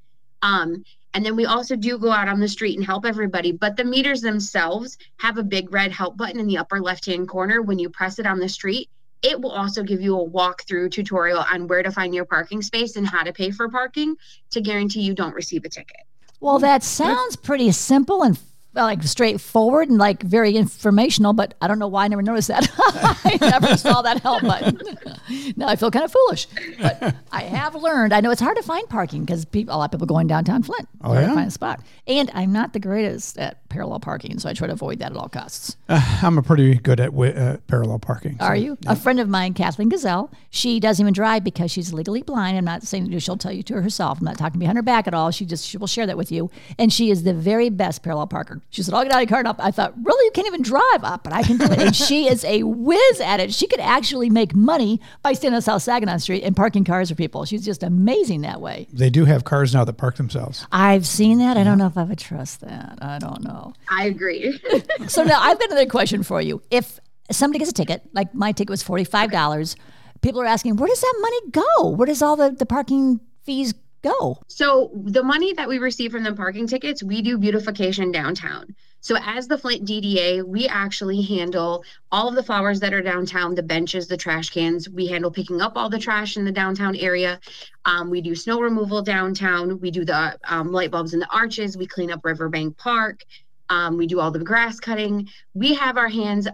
Um, 0.42 0.84
and 1.12 1.26
then 1.26 1.36
we 1.36 1.44
also 1.44 1.76
do 1.76 1.98
go 1.98 2.12
out 2.12 2.28
on 2.28 2.40
the 2.40 2.48
street 2.48 2.78
and 2.78 2.86
help 2.86 3.04
everybody, 3.04 3.52
but 3.52 3.76
the 3.76 3.84
meters 3.84 4.20
themselves 4.22 4.96
have 5.18 5.36
a 5.36 5.42
big 5.42 5.72
red 5.74 5.90
help 5.90 6.16
button 6.16 6.38
in 6.40 6.46
the 6.46 6.58
upper 6.58 6.80
left 6.80 7.04
hand 7.04 7.28
corner. 7.28 7.60
When 7.60 7.78
you 7.78 7.90
press 7.90 8.18
it 8.18 8.26
on 8.26 8.38
the 8.38 8.48
street, 8.48 8.88
it 9.22 9.40
will 9.40 9.52
also 9.52 9.82
give 9.82 10.00
you 10.00 10.18
a 10.18 10.28
walkthrough 10.28 10.90
tutorial 10.90 11.44
on 11.52 11.66
where 11.66 11.82
to 11.82 11.90
find 11.90 12.14
your 12.14 12.24
parking 12.24 12.62
space 12.62 12.96
and 12.96 13.06
how 13.06 13.22
to 13.22 13.32
pay 13.32 13.50
for 13.50 13.68
parking 13.68 14.16
to 14.50 14.60
guarantee 14.60 15.00
you 15.00 15.14
don't 15.14 15.34
receive 15.34 15.64
a 15.64 15.68
ticket. 15.68 15.98
Well, 16.40 16.58
that 16.60 16.82
sounds 16.82 17.36
pretty 17.36 17.70
simple 17.72 18.22
and 18.22 18.38
like 18.72 19.02
straightforward 19.02 19.88
and 19.88 19.98
like 19.98 20.22
very 20.22 20.56
informational, 20.56 21.32
but 21.32 21.54
I 21.60 21.66
don't 21.68 21.78
know 21.78 21.88
why 21.88 22.04
I 22.04 22.08
never 22.08 22.22
noticed 22.22 22.48
that. 22.48 22.68
I 23.24 23.36
never 23.40 23.76
saw 23.76 24.02
that 24.02 24.20
help 24.22 24.42
button. 24.42 24.80
now 25.56 25.66
I 25.68 25.76
feel 25.76 25.90
kind 25.90 26.04
of 26.04 26.12
foolish, 26.12 26.46
but 26.80 27.14
I 27.32 27.42
have 27.42 27.74
learned. 27.74 28.12
I 28.12 28.20
know 28.20 28.30
it's 28.30 28.40
hard 28.40 28.56
to 28.56 28.62
find 28.62 28.88
parking 28.88 29.24
because 29.24 29.44
people, 29.44 29.74
a 29.74 29.76
lot 29.78 29.86
of 29.86 29.90
people 29.92 30.06
going 30.06 30.26
downtown 30.28 30.62
Flint. 30.62 30.88
Oh, 31.02 31.12
yeah? 31.14 31.34
find 31.34 31.48
a 31.48 31.50
spot. 31.50 31.80
And 32.06 32.30
I'm 32.32 32.52
not 32.52 32.72
the 32.72 32.78
greatest 32.80 33.38
at 33.38 33.68
parallel 33.68 34.00
parking, 34.00 34.38
so 34.38 34.48
I 34.48 34.52
try 34.52 34.66
to 34.68 34.72
avoid 34.72 35.00
that 35.00 35.10
at 35.12 35.16
all 35.18 35.28
costs. 35.28 35.76
I'm 35.88 36.38
a 36.38 36.42
pretty 36.42 36.74
good 36.76 37.00
at 37.00 37.06
wi- 37.10 37.32
uh, 37.34 37.56
parallel 37.66 37.98
parking. 37.98 38.36
so- 38.38 38.44
Are 38.46 38.56
you? 38.56 38.78
A 38.86 38.94
friend 38.96 39.18
of 39.18 39.28
mine, 39.28 39.54
Kathleen 39.54 39.88
Gazelle, 39.88 40.30
she 40.50 40.78
doesn't 40.80 41.02
even 41.02 41.12
drive 41.12 41.42
because 41.44 41.70
she's 41.70 41.92
legally 41.92 42.22
blind. 42.22 42.56
I'm 42.56 42.64
not 42.64 42.82
saying 42.84 43.16
she'll 43.18 43.36
tell 43.36 43.52
you 43.52 43.62
to 43.64 43.82
herself. 43.82 44.18
I'm 44.20 44.24
not 44.24 44.38
talking 44.38 44.60
behind 44.60 44.78
her 44.78 44.82
back 44.82 45.06
at 45.08 45.14
all. 45.14 45.30
She 45.32 45.44
just 45.44 45.66
she 45.66 45.76
will 45.76 45.86
share 45.86 46.06
that 46.06 46.16
with 46.16 46.30
you. 46.30 46.50
And 46.78 46.92
she 46.92 47.10
is 47.10 47.24
the 47.24 47.34
very 47.34 47.68
best 47.68 48.02
parallel 48.02 48.26
parker. 48.28 48.59
She 48.70 48.82
said, 48.82 48.94
I'll 48.94 49.02
get 49.02 49.12
out 49.12 49.22
of 49.22 49.28
your 49.28 49.28
car. 49.28 49.38
And 49.40 49.48
up. 49.48 49.56
I 49.58 49.70
thought, 49.70 49.94
really? 50.02 50.24
You 50.26 50.30
can't 50.32 50.46
even 50.46 50.62
drive 50.62 51.02
up, 51.02 51.24
but 51.24 51.32
I 51.32 51.42
can 51.42 51.56
do 51.56 51.64
it. 51.64 51.78
and 51.78 51.96
she 51.96 52.28
is 52.28 52.44
a 52.44 52.62
whiz 52.62 53.20
at 53.20 53.40
it. 53.40 53.52
She 53.54 53.66
could 53.66 53.80
actually 53.80 54.30
make 54.30 54.54
money 54.54 55.00
by 55.22 55.32
standing 55.32 55.56
on 55.56 55.62
South 55.62 55.82
Saginaw 55.82 56.18
Street 56.18 56.42
and 56.44 56.54
parking 56.54 56.84
cars 56.84 57.08
for 57.08 57.14
people. 57.14 57.44
She's 57.44 57.64
just 57.64 57.82
amazing 57.82 58.42
that 58.42 58.60
way. 58.60 58.86
They 58.92 59.10
do 59.10 59.24
have 59.24 59.44
cars 59.44 59.72
now 59.74 59.84
that 59.84 59.94
park 59.94 60.16
themselves. 60.16 60.66
I've 60.70 61.06
seen 61.06 61.38
that. 61.38 61.56
I 61.56 61.64
don't 61.64 61.78
know 61.78 61.86
if 61.86 61.96
I 61.96 62.04
would 62.04 62.18
trust 62.18 62.60
that. 62.60 62.98
I 63.00 63.18
don't 63.18 63.42
know. 63.42 63.72
I 63.88 64.06
agree. 64.06 64.60
So 65.08 65.24
now 65.24 65.40
I've 65.40 65.58
got 65.58 65.70
another 65.70 65.88
question 65.88 66.22
for 66.22 66.40
you. 66.40 66.62
If 66.70 67.00
somebody 67.30 67.58
gets 67.58 67.70
a 67.70 67.74
ticket, 67.74 68.02
like 68.12 68.34
my 68.34 68.52
ticket 68.52 68.70
was 68.70 68.82
forty-five 68.82 69.30
dollars, 69.32 69.74
people 70.20 70.40
are 70.40 70.46
asking, 70.46 70.76
where 70.76 70.88
does 70.88 71.00
that 71.00 71.14
money 71.20 71.50
go? 71.50 71.88
Where 71.90 72.06
does 72.06 72.22
all 72.22 72.36
the, 72.36 72.50
the 72.50 72.66
parking 72.66 73.20
fees 73.44 73.74
go? 74.02 74.38
So 74.48 74.90
the 74.94 75.22
money 75.22 75.52
that 75.54 75.68
we 75.68 75.78
receive 75.78 76.12
from 76.12 76.24
the 76.24 76.32
parking 76.32 76.66
tickets, 76.66 77.02
we 77.02 77.22
do 77.22 77.38
beautification 77.38 78.12
downtown. 78.12 78.74
So 79.02 79.16
as 79.24 79.48
the 79.48 79.56
Flint 79.56 79.86
DDA, 79.86 80.44
we 80.44 80.68
actually 80.68 81.22
handle 81.22 81.84
all 82.12 82.28
of 82.28 82.34
the 82.34 82.42
flowers 82.42 82.80
that 82.80 82.92
are 82.92 83.00
downtown, 83.00 83.54
the 83.54 83.62
benches, 83.62 84.06
the 84.06 84.16
trash 84.16 84.50
cans. 84.50 84.90
We 84.90 85.06
handle 85.06 85.30
picking 85.30 85.62
up 85.62 85.72
all 85.76 85.88
the 85.88 85.98
trash 85.98 86.36
in 86.36 86.44
the 86.44 86.52
downtown 86.52 86.94
area. 86.96 87.40
Um, 87.86 88.10
we 88.10 88.20
do 88.20 88.34
snow 88.34 88.60
removal 88.60 89.00
downtown. 89.00 89.80
We 89.80 89.90
do 89.90 90.04
the 90.04 90.38
um, 90.44 90.70
light 90.70 90.90
bulbs 90.90 91.14
in 91.14 91.20
the 91.20 91.34
arches. 91.34 91.78
We 91.78 91.86
clean 91.86 92.10
up 92.10 92.24
Riverbank 92.24 92.76
Park. 92.76 93.24
Um, 93.70 93.96
we 93.96 94.06
do 94.06 94.20
all 94.20 94.30
the 94.30 94.44
grass 94.44 94.80
cutting. 94.80 95.28
We 95.54 95.74
have 95.74 95.96
our 95.96 96.08
hands 96.08 96.46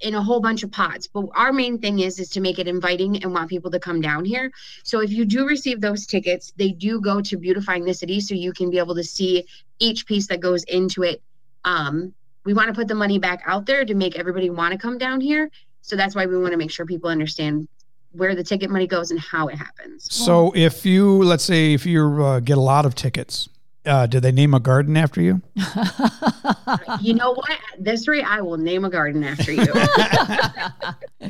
in 0.00 0.14
a 0.14 0.22
whole 0.22 0.40
bunch 0.40 0.62
of 0.62 0.70
pots. 0.70 1.06
But 1.06 1.26
our 1.34 1.52
main 1.52 1.78
thing 1.78 2.00
is 2.00 2.18
is 2.18 2.28
to 2.30 2.40
make 2.40 2.58
it 2.58 2.68
inviting 2.68 3.22
and 3.22 3.32
want 3.32 3.50
people 3.50 3.70
to 3.70 3.78
come 3.78 4.00
down 4.00 4.24
here. 4.24 4.50
So 4.82 5.00
if 5.00 5.10
you 5.10 5.24
do 5.24 5.46
receive 5.46 5.80
those 5.80 6.06
tickets 6.06 6.52
they 6.56 6.70
do 6.70 7.00
go 7.00 7.20
to 7.20 7.36
beautifying 7.36 7.84
the 7.84 7.94
city 7.94 8.20
so 8.20 8.34
you 8.34 8.52
can 8.52 8.70
be 8.70 8.78
able 8.78 8.94
to 8.94 9.04
see 9.04 9.46
each 9.78 10.06
piece 10.06 10.26
that 10.28 10.40
goes 10.40 10.64
into 10.64 11.02
it. 11.02 11.22
Um, 11.64 12.14
we 12.44 12.54
want 12.54 12.68
to 12.68 12.74
put 12.74 12.88
the 12.88 12.94
money 12.94 13.18
back 13.18 13.42
out 13.46 13.66
there 13.66 13.84
to 13.84 13.94
make 13.94 14.16
everybody 14.16 14.50
want 14.50 14.72
to 14.72 14.78
come 14.78 14.98
down 14.98 15.20
here. 15.20 15.50
So 15.82 15.96
that's 15.96 16.14
why 16.14 16.26
we 16.26 16.38
want 16.38 16.52
to 16.52 16.58
make 16.58 16.70
sure 16.70 16.86
people 16.86 17.10
understand 17.10 17.68
where 18.12 18.34
the 18.34 18.42
ticket 18.42 18.70
money 18.70 18.86
goes 18.86 19.10
and 19.10 19.20
how 19.20 19.48
it 19.48 19.56
happens. 19.56 20.12
So 20.12 20.52
if 20.54 20.86
you, 20.86 21.22
let's 21.22 21.44
say, 21.44 21.74
if 21.74 21.84
you 21.84 22.24
uh, 22.24 22.40
get 22.40 22.56
a 22.56 22.60
lot 22.60 22.86
of 22.86 22.94
tickets, 22.94 23.48
uh, 23.88 24.06
did 24.06 24.22
they 24.22 24.32
name 24.32 24.54
a 24.54 24.60
garden 24.60 24.96
after 24.96 25.20
you? 25.20 25.40
you 27.00 27.14
know 27.14 27.32
what 27.32 27.50
at 27.50 27.84
this 27.84 28.06
rate 28.06 28.24
i 28.26 28.40
will 28.40 28.56
name 28.56 28.84
a 28.84 28.90
garden 28.90 29.24
after 29.24 29.52
you 29.52 29.66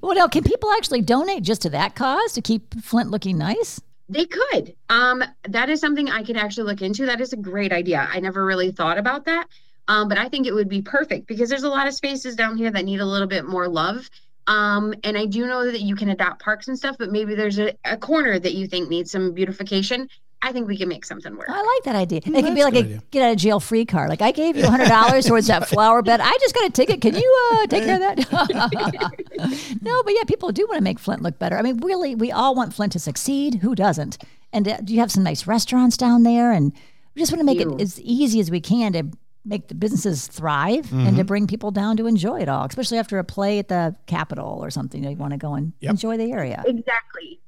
Well, 0.00 0.16
now, 0.16 0.26
can 0.28 0.42
people 0.42 0.70
actually 0.72 1.02
donate 1.02 1.42
just 1.42 1.62
to 1.62 1.70
that 1.70 1.94
cause 1.94 2.32
to 2.32 2.42
keep 2.42 2.80
Flint 2.82 3.10
looking 3.10 3.38
nice? 3.38 3.80
They 4.08 4.26
could. 4.26 4.74
Um, 4.88 5.22
that 5.48 5.70
is 5.70 5.80
something 5.80 6.10
I 6.10 6.22
could 6.22 6.36
actually 6.36 6.64
look 6.64 6.82
into. 6.82 7.06
That 7.06 7.20
is 7.20 7.32
a 7.32 7.36
great 7.36 7.72
idea. 7.72 8.08
I 8.10 8.20
never 8.20 8.44
really 8.44 8.72
thought 8.72 8.98
about 8.98 9.24
that. 9.26 9.46
Um, 9.88 10.08
but 10.08 10.18
I 10.18 10.28
think 10.28 10.46
it 10.46 10.52
would 10.52 10.68
be 10.68 10.82
perfect 10.82 11.26
because 11.26 11.48
there's 11.48 11.62
a 11.62 11.68
lot 11.68 11.86
of 11.86 11.94
spaces 11.94 12.36
down 12.36 12.56
here 12.56 12.70
that 12.70 12.84
need 12.84 13.00
a 13.00 13.06
little 13.06 13.26
bit 13.26 13.44
more 13.44 13.68
love. 13.68 14.08
Um, 14.46 14.94
and 15.04 15.16
I 15.16 15.26
do 15.26 15.46
know 15.46 15.70
that 15.70 15.80
you 15.80 15.94
can 15.94 16.10
adopt 16.10 16.42
parks 16.42 16.68
and 16.68 16.76
stuff, 16.76 16.96
but 16.98 17.10
maybe 17.10 17.34
there's 17.34 17.58
a, 17.58 17.74
a 17.84 17.96
corner 17.96 18.38
that 18.38 18.54
you 18.54 18.66
think 18.66 18.88
needs 18.88 19.10
some 19.10 19.32
beautification. 19.32 20.08
I 20.44 20.52
think 20.52 20.66
we 20.66 20.76
can 20.76 20.88
make 20.88 21.04
something 21.04 21.36
work. 21.36 21.46
I 21.48 21.56
like 21.62 21.84
that 21.84 21.94
idea. 21.96 22.18
it 22.18 22.24
could 22.24 22.54
be 22.54 22.64
like 22.64 22.74
a 22.74 22.78
a 22.78 22.80
idea. 22.82 23.02
get 23.12 23.22
out 23.22 23.30
of 23.32 23.36
jail 23.38 23.60
free 23.60 23.84
card. 23.84 24.08
Like 24.10 24.22
I 24.22 24.32
gave 24.32 24.56
you 24.56 24.66
hundred 24.66 24.88
dollars 24.98 25.26
towards 25.26 25.46
that 25.46 25.68
flower 25.68 26.02
bed. 26.02 26.20
I 26.20 26.36
just 26.40 26.54
got 26.54 26.64
a 26.68 26.70
ticket. 26.70 27.00
Can 27.00 27.14
you 27.14 27.50
uh, 27.52 27.66
take 27.68 27.84
care 27.84 27.94
of 27.94 28.00
that? 28.00 29.78
no, 29.82 30.02
but 30.02 30.14
yeah, 30.14 30.24
people 30.26 30.50
do 30.52 30.66
want 30.66 30.78
to 30.78 30.82
make 30.84 30.98
Flint 30.98 31.22
look 31.22 31.38
better. 31.38 31.56
I 31.56 31.62
mean, 31.62 31.78
really, 31.78 32.14
we 32.14 32.32
all 32.32 32.54
want 32.54 32.74
Flint 32.74 32.92
to 32.92 32.98
succeed. 32.98 33.56
Who 33.56 33.74
doesn't? 33.74 34.18
And 34.52 34.68
uh, 34.68 34.78
you 34.86 34.98
have 35.00 35.10
some 35.12 35.22
nice 35.22 35.46
restaurants 35.46 35.96
down 35.96 36.24
there, 36.24 36.52
and 36.52 36.72
we 37.14 37.22
just 37.22 37.32
want 37.32 37.40
to 37.40 37.44
make 37.46 37.58
do. 37.58 37.74
it 37.76 37.80
as 37.80 38.00
easy 38.00 38.40
as 38.40 38.50
we 38.50 38.60
can 38.60 38.92
to 38.94 39.04
make 39.44 39.68
the 39.68 39.74
businesses 39.74 40.28
thrive 40.28 40.92
and 40.92 41.16
to 41.16 41.24
bring 41.24 41.46
people 41.48 41.72
down 41.72 41.96
to 41.96 42.06
enjoy 42.06 42.40
it 42.40 42.48
all, 42.48 42.64
especially 42.64 42.96
after 42.98 43.18
a 43.18 43.24
play 43.24 43.58
at 43.58 43.66
the 43.68 43.94
Capitol 44.06 44.58
or 44.62 44.70
something. 44.70 45.02
They 45.02 45.14
want 45.16 45.32
to 45.32 45.36
go 45.36 45.54
and 45.54 45.72
Yep. 45.80 45.90
enjoy 45.90 46.16
the 46.16 46.30
area. 46.30 46.62
Exactly. 46.66 47.40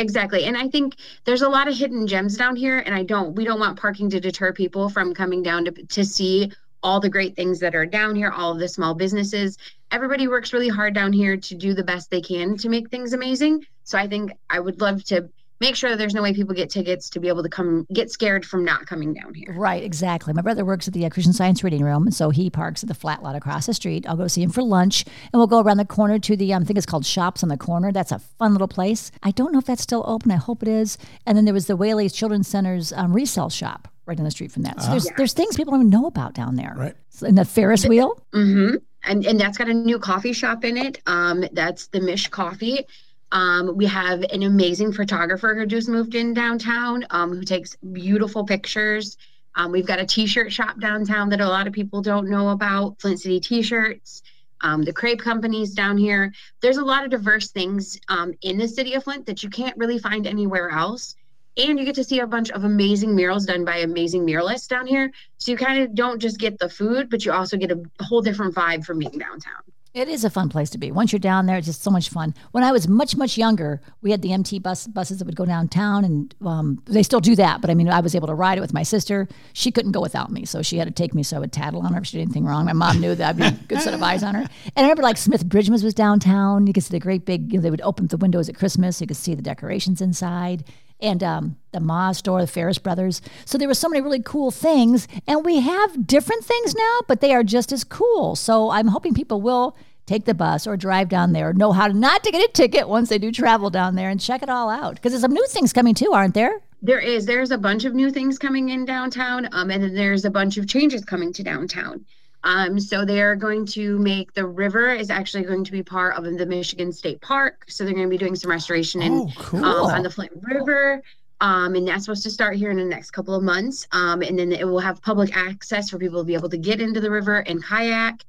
Exactly. 0.00 0.44
And 0.44 0.56
I 0.56 0.68
think 0.68 0.96
there's 1.24 1.42
a 1.42 1.48
lot 1.48 1.68
of 1.68 1.76
hidden 1.76 2.06
gems 2.06 2.36
down 2.36 2.56
here, 2.56 2.78
and 2.80 2.94
I 2.94 3.02
don't. 3.02 3.34
We 3.34 3.44
don't 3.44 3.60
want 3.60 3.78
parking 3.78 4.10
to 4.10 4.20
deter 4.20 4.52
people 4.52 4.88
from 4.88 5.14
coming 5.14 5.42
down 5.42 5.64
to 5.66 5.70
to 5.70 6.04
see 6.04 6.52
all 6.82 7.00
the 7.00 7.10
great 7.10 7.36
things 7.36 7.60
that 7.60 7.74
are 7.74 7.86
down 7.86 8.16
here, 8.16 8.30
all 8.30 8.52
of 8.52 8.58
the 8.58 8.68
small 8.68 8.94
businesses. 8.94 9.58
Everybody 9.90 10.28
works 10.28 10.52
really 10.52 10.68
hard 10.68 10.94
down 10.94 11.12
here 11.12 11.36
to 11.36 11.54
do 11.54 11.74
the 11.74 11.84
best 11.84 12.10
they 12.10 12.22
can 12.22 12.56
to 12.58 12.68
make 12.68 12.90
things 12.90 13.12
amazing. 13.12 13.66
So 13.84 13.98
I 13.98 14.06
think 14.06 14.32
I 14.48 14.60
would 14.60 14.80
love 14.80 15.04
to 15.04 15.28
make 15.60 15.76
sure 15.76 15.94
there's 15.96 16.14
no 16.14 16.22
way 16.22 16.32
people 16.32 16.54
get 16.54 16.70
tickets 16.70 17.10
to 17.10 17.20
be 17.20 17.28
able 17.28 17.42
to 17.42 17.48
come 17.48 17.86
get 17.92 18.10
scared 18.10 18.44
from 18.44 18.64
not 18.64 18.86
coming 18.86 19.12
down 19.12 19.34
here. 19.34 19.54
Right, 19.56 19.82
exactly. 19.82 20.32
My 20.32 20.42
brother 20.42 20.64
works 20.64 20.88
at 20.88 20.94
the 20.94 21.04
uh, 21.04 21.10
Christian 21.10 21.32
Science 21.32 21.62
Reading 21.62 21.84
Room, 21.84 22.10
so 22.10 22.30
he 22.30 22.50
parks 22.50 22.82
at 22.82 22.88
the 22.88 22.94
flat 22.94 23.22
lot 23.22 23.36
across 23.36 23.66
the 23.66 23.74
street. 23.74 24.06
I'll 24.08 24.16
go 24.16 24.26
see 24.26 24.42
him 24.42 24.50
for 24.50 24.62
lunch, 24.62 25.04
and 25.04 25.34
we'll 25.34 25.46
go 25.46 25.60
around 25.60 25.76
the 25.76 25.84
corner 25.84 26.18
to 26.18 26.36
the 26.36 26.52
um, 26.54 26.62
I 26.62 26.66
think 26.66 26.76
it's 26.76 26.86
called 26.86 27.06
Shops 27.06 27.42
on 27.42 27.48
the 27.48 27.56
Corner. 27.56 27.92
That's 27.92 28.12
a 28.12 28.18
fun 28.18 28.52
little 28.52 28.68
place. 28.68 29.12
I 29.22 29.30
don't 29.30 29.52
know 29.52 29.58
if 29.58 29.66
that's 29.66 29.82
still 29.82 30.04
open. 30.06 30.30
I 30.30 30.36
hope 30.36 30.62
it 30.62 30.68
is. 30.68 30.98
And 31.26 31.36
then 31.36 31.44
there 31.44 31.54
was 31.54 31.66
the 31.66 31.76
Whaley's 31.76 32.12
Children's 32.12 32.48
Center's 32.48 32.92
um, 32.92 33.12
resale 33.12 33.50
shop 33.50 33.88
right 34.06 34.16
down 34.16 34.24
the 34.24 34.30
street 34.30 34.50
from 34.50 34.62
that. 34.64 34.80
So 34.82 34.90
there's 34.90 35.08
there's 35.16 35.32
things 35.32 35.56
people 35.56 35.72
don't 35.72 35.82
even 35.82 35.90
know 35.90 36.06
about 36.06 36.34
down 36.34 36.56
there. 36.56 36.74
Right. 36.76 36.94
So, 37.10 37.26
and 37.26 37.38
the 37.38 37.44
Ferris 37.44 37.86
wheel. 37.86 38.20
Mm-hmm. 38.32 38.76
And 39.04 39.24
and 39.24 39.40
that's 39.40 39.56
got 39.56 39.68
a 39.68 39.74
new 39.74 39.98
coffee 39.98 40.32
shop 40.32 40.64
in 40.64 40.76
it. 40.76 41.00
Um, 41.06 41.44
that's 41.52 41.86
the 41.88 42.00
Mish 42.00 42.28
Coffee. 42.28 42.86
Um, 43.32 43.76
we 43.76 43.86
have 43.86 44.22
an 44.22 44.42
amazing 44.42 44.92
photographer 44.92 45.54
who 45.54 45.66
just 45.66 45.88
moved 45.88 46.14
in 46.14 46.34
downtown, 46.34 47.06
um, 47.10 47.30
who 47.30 47.44
takes 47.44 47.76
beautiful 47.76 48.44
pictures. 48.44 49.16
Um, 49.54 49.72
we've 49.72 49.86
got 49.86 50.00
a 50.00 50.06
T-shirt 50.06 50.52
shop 50.52 50.80
downtown 50.80 51.28
that 51.30 51.40
a 51.40 51.48
lot 51.48 51.66
of 51.66 51.72
people 51.72 52.02
don't 52.02 52.28
know 52.28 52.50
about. 52.50 53.00
Flint 53.00 53.20
City 53.20 53.40
T-shirts. 53.40 54.22
Um, 54.62 54.82
the 54.82 54.92
crepe 54.92 55.20
companies 55.20 55.72
down 55.72 55.96
here. 55.96 56.32
There's 56.60 56.76
a 56.76 56.84
lot 56.84 57.04
of 57.04 57.10
diverse 57.10 57.48
things 57.48 57.98
um, 58.08 58.34
in 58.42 58.58
the 58.58 58.68
city 58.68 58.94
of 58.94 59.04
Flint 59.04 59.26
that 59.26 59.42
you 59.42 59.48
can't 59.48 59.76
really 59.78 59.98
find 59.98 60.26
anywhere 60.26 60.70
else. 60.70 61.14
And 61.56 61.78
you 61.78 61.84
get 61.84 61.94
to 61.96 62.04
see 62.04 62.20
a 62.20 62.26
bunch 62.26 62.50
of 62.50 62.64
amazing 62.64 63.14
murals 63.14 63.46
done 63.46 63.64
by 63.64 63.78
amazing 63.78 64.26
muralists 64.26 64.68
down 64.68 64.86
here. 64.86 65.10
So 65.38 65.52
you 65.52 65.56
kind 65.58 65.82
of 65.82 65.94
don't 65.94 66.20
just 66.20 66.38
get 66.38 66.58
the 66.58 66.68
food, 66.68 67.10
but 67.10 67.24
you 67.24 67.32
also 67.32 67.56
get 67.56 67.72
a 67.72 67.82
whole 68.02 68.22
different 68.22 68.54
vibe 68.54 68.84
from 68.84 68.98
being 68.98 69.18
downtown. 69.18 69.62
It 69.92 70.08
is 70.08 70.22
a 70.22 70.30
fun 70.30 70.48
place 70.48 70.70
to 70.70 70.78
be. 70.78 70.92
Once 70.92 71.10
you're 71.10 71.18
down 71.18 71.46
there, 71.46 71.56
it's 71.56 71.66
just 71.66 71.82
so 71.82 71.90
much 71.90 72.10
fun. 72.10 72.32
When 72.52 72.62
I 72.62 72.70
was 72.70 72.86
much, 72.86 73.16
much 73.16 73.36
younger, 73.36 73.80
we 74.02 74.12
had 74.12 74.22
the 74.22 74.32
MT 74.32 74.60
bus 74.60 74.86
buses 74.86 75.18
that 75.18 75.24
would 75.24 75.34
go 75.34 75.44
downtown, 75.44 76.04
and 76.04 76.32
um, 76.46 76.80
they 76.86 77.02
still 77.02 77.18
do 77.18 77.34
that. 77.34 77.60
But 77.60 77.70
I 77.70 77.74
mean, 77.74 77.88
I 77.88 77.98
was 77.98 78.14
able 78.14 78.28
to 78.28 78.34
ride 78.34 78.56
it 78.56 78.60
with 78.60 78.72
my 78.72 78.84
sister. 78.84 79.26
She 79.52 79.72
couldn't 79.72 79.90
go 79.90 80.00
without 80.00 80.30
me, 80.30 80.44
so 80.44 80.62
she 80.62 80.78
had 80.78 80.86
to 80.86 80.94
take 80.94 81.12
me 81.12 81.24
so 81.24 81.38
I 81.38 81.40
would 81.40 81.52
tattle 81.52 81.82
on 81.82 81.92
her 81.92 82.00
if 82.00 82.06
she 82.06 82.18
did 82.18 82.22
anything 82.22 82.44
wrong. 82.44 82.66
My 82.66 82.72
mom 82.72 83.00
knew 83.00 83.16
that 83.16 83.30
I'd 83.30 83.36
be 83.36 83.44
a 83.44 83.50
good 83.68 83.82
set 83.82 83.92
of 83.92 84.00
eyes 84.00 84.22
on 84.22 84.36
her. 84.36 84.42
And 84.42 84.50
I 84.76 84.82
remember 84.82 85.02
like 85.02 85.16
Smith 85.16 85.44
Bridgman's 85.48 85.82
was 85.82 85.94
downtown. 85.94 86.68
You 86.68 86.72
could 86.72 86.84
see 86.84 86.92
the 86.92 87.00
great 87.00 87.24
big, 87.24 87.52
you 87.52 87.58
know, 87.58 87.62
they 87.62 87.70
would 87.70 87.80
open 87.80 88.06
the 88.06 88.16
windows 88.16 88.48
at 88.48 88.54
Christmas. 88.54 89.00
You 89.00 89.08
could 89.08 89.16
see 89.16 89.34
the 89.34 89.42
decorations 89.42 90.00
inside 90.00 90.64
and 91.02 91.22
um, 91.22 91.56
the 91.72 91.80
Ma 91.80 92.12
store, 92.12 92.40
the 92.40 92.46
Ferris 92.46 92.78
Brothers. 92.78 93.22
So 93.44 93.58
there 93.58 93.68
were 93.68 93.74
so 93.74 93.88
many 93.88 94.00
really 94.00 94.22
cool 94.22 94.50
things, 94.50 95.08
and 95.26 95.44
we 95.44 95.60
have 95.60 96.06
different 96.06 96.44
things 96.44 96.74
now, 96.74 97.00
but 97.08 97.20
they 97.20 97.34
are 97.34 97.42
just 97.42 97.72
as 97.72 97.84
cool. 97.84 98.36
So 98.36 98.70
I'm 98.70 98.88
hoping 98.88 99.14
people 99.14 99.40
will 99.40 99.76
take 100.06 100.24
the 100.24 100.34
bus 100.34 100.66
or 100.66 100.76
drive 100.76 101.08
down 101.08 101.32
there, 101.32 101.52
know 101.52 101.72
how 101.72 101.86
not 101.86 102.24
to 102.24 102.32
get 102.32 102.48
a 102.48 102.52
ticket 102.52 102.88
once 102.88 103.08
they 103.08 103.18
do 103.18 103.30
travel 103.30 103.70
down 103.70 103.94
there, 103.94 104.10
and 104.10 104.20
check 104.20 104.42
it 104.42 104.48
all 104.48 104.68
out. 104.68 104.96
Because 104.96 105.12
there's 105.12 105.22
some 105.22 105.32
new 105.32 105.46
things 105.46 105.72
coming 105.72 105.94
too, 105.94 106.12
aren't 106.12 106.34
there? 106.34 106.60
There 106.82 106.98
is. 106.98 107.26
There's 107.26 107.50
a 107.50 107.58
bunch 107.58 107.84
of 107.84 107.94
new 107.94 108.10
things 108.10 108.38
coming 108.38 108.70
in 108.70 108.84
downtown, 108.84 109.48
um, 109.52 109.70
and 109.70 109.82
then 109.82 109.94
there's 109.94 110.24
a 110.24 110.30
bunch 110.30 110.56
of 110.56 110.66
changes 110.66 111.04
coming 111.04 111.32
to 111.34 111.42
downtown. 111.42 112.04
Um, 112.42 112.80
so 112.80 113.04
they 113.04 113.20
are 113.20 113.36
going 113.36 113.66
to 113.66 113.98
make 113.98 114.32
the 114.32 114.46
river 114.46 114.90
is 114.94 115.10
actually 115.10 115.44
going 115.44 115.64
to 115.64 115.72
be 115.72 115.82
part 115.82 116.16
of 116.16 116.24
the 116.24 116.46
Michigan 116.46 116.92
State 116.92 117.20
Park. 117.20 117.64
So 117.68 117.84
they're 117.84 117.92
going 117.94 118.06
to 118.06 118.10
be 118.10 118.16
doing 118.18 118.34
some 118.34 118.50
restoration 118.50 119.02
in, 119.02 119.12
Oh, 119.12 119.32
cool. 119.36 119.64
um, 119.64 119.86
on 119.86 120.02
the 120.02 120.10
Flint 120.10 120.32
River. 120.42 121.02
Um, 121.42 121.74
and 121.74 121.88
that's 121.88 122.04
supposed 122.04 122.22
to 122.24 122.30
start 122.30 122.56
here 122.56 122.70
in 122.70 122.76
the 122.76 122.84
next 122.84 123.12
couple 123.12 123.34
of 123.34 123.42
months. 123.42 123.86
Um, 123.92 124.22
and 124.22 124.38
then 124.38 124.52
it 124.52 124.66
will 124.66 124.80
have 124.80 125.00
public 125.02 125.36
access 125.36 125.90
for 125.90 125.98
people 125.98 126.20
to 126.20 126.24
be 126.24 126.34
able 126.34 126.50
to 126.50 126.58
get 126.58 126.80
into 126.80 127.00
the 127.00 127.10
river 127.10 127.38
and 127.40 127.62
kayak. 127.64 128.24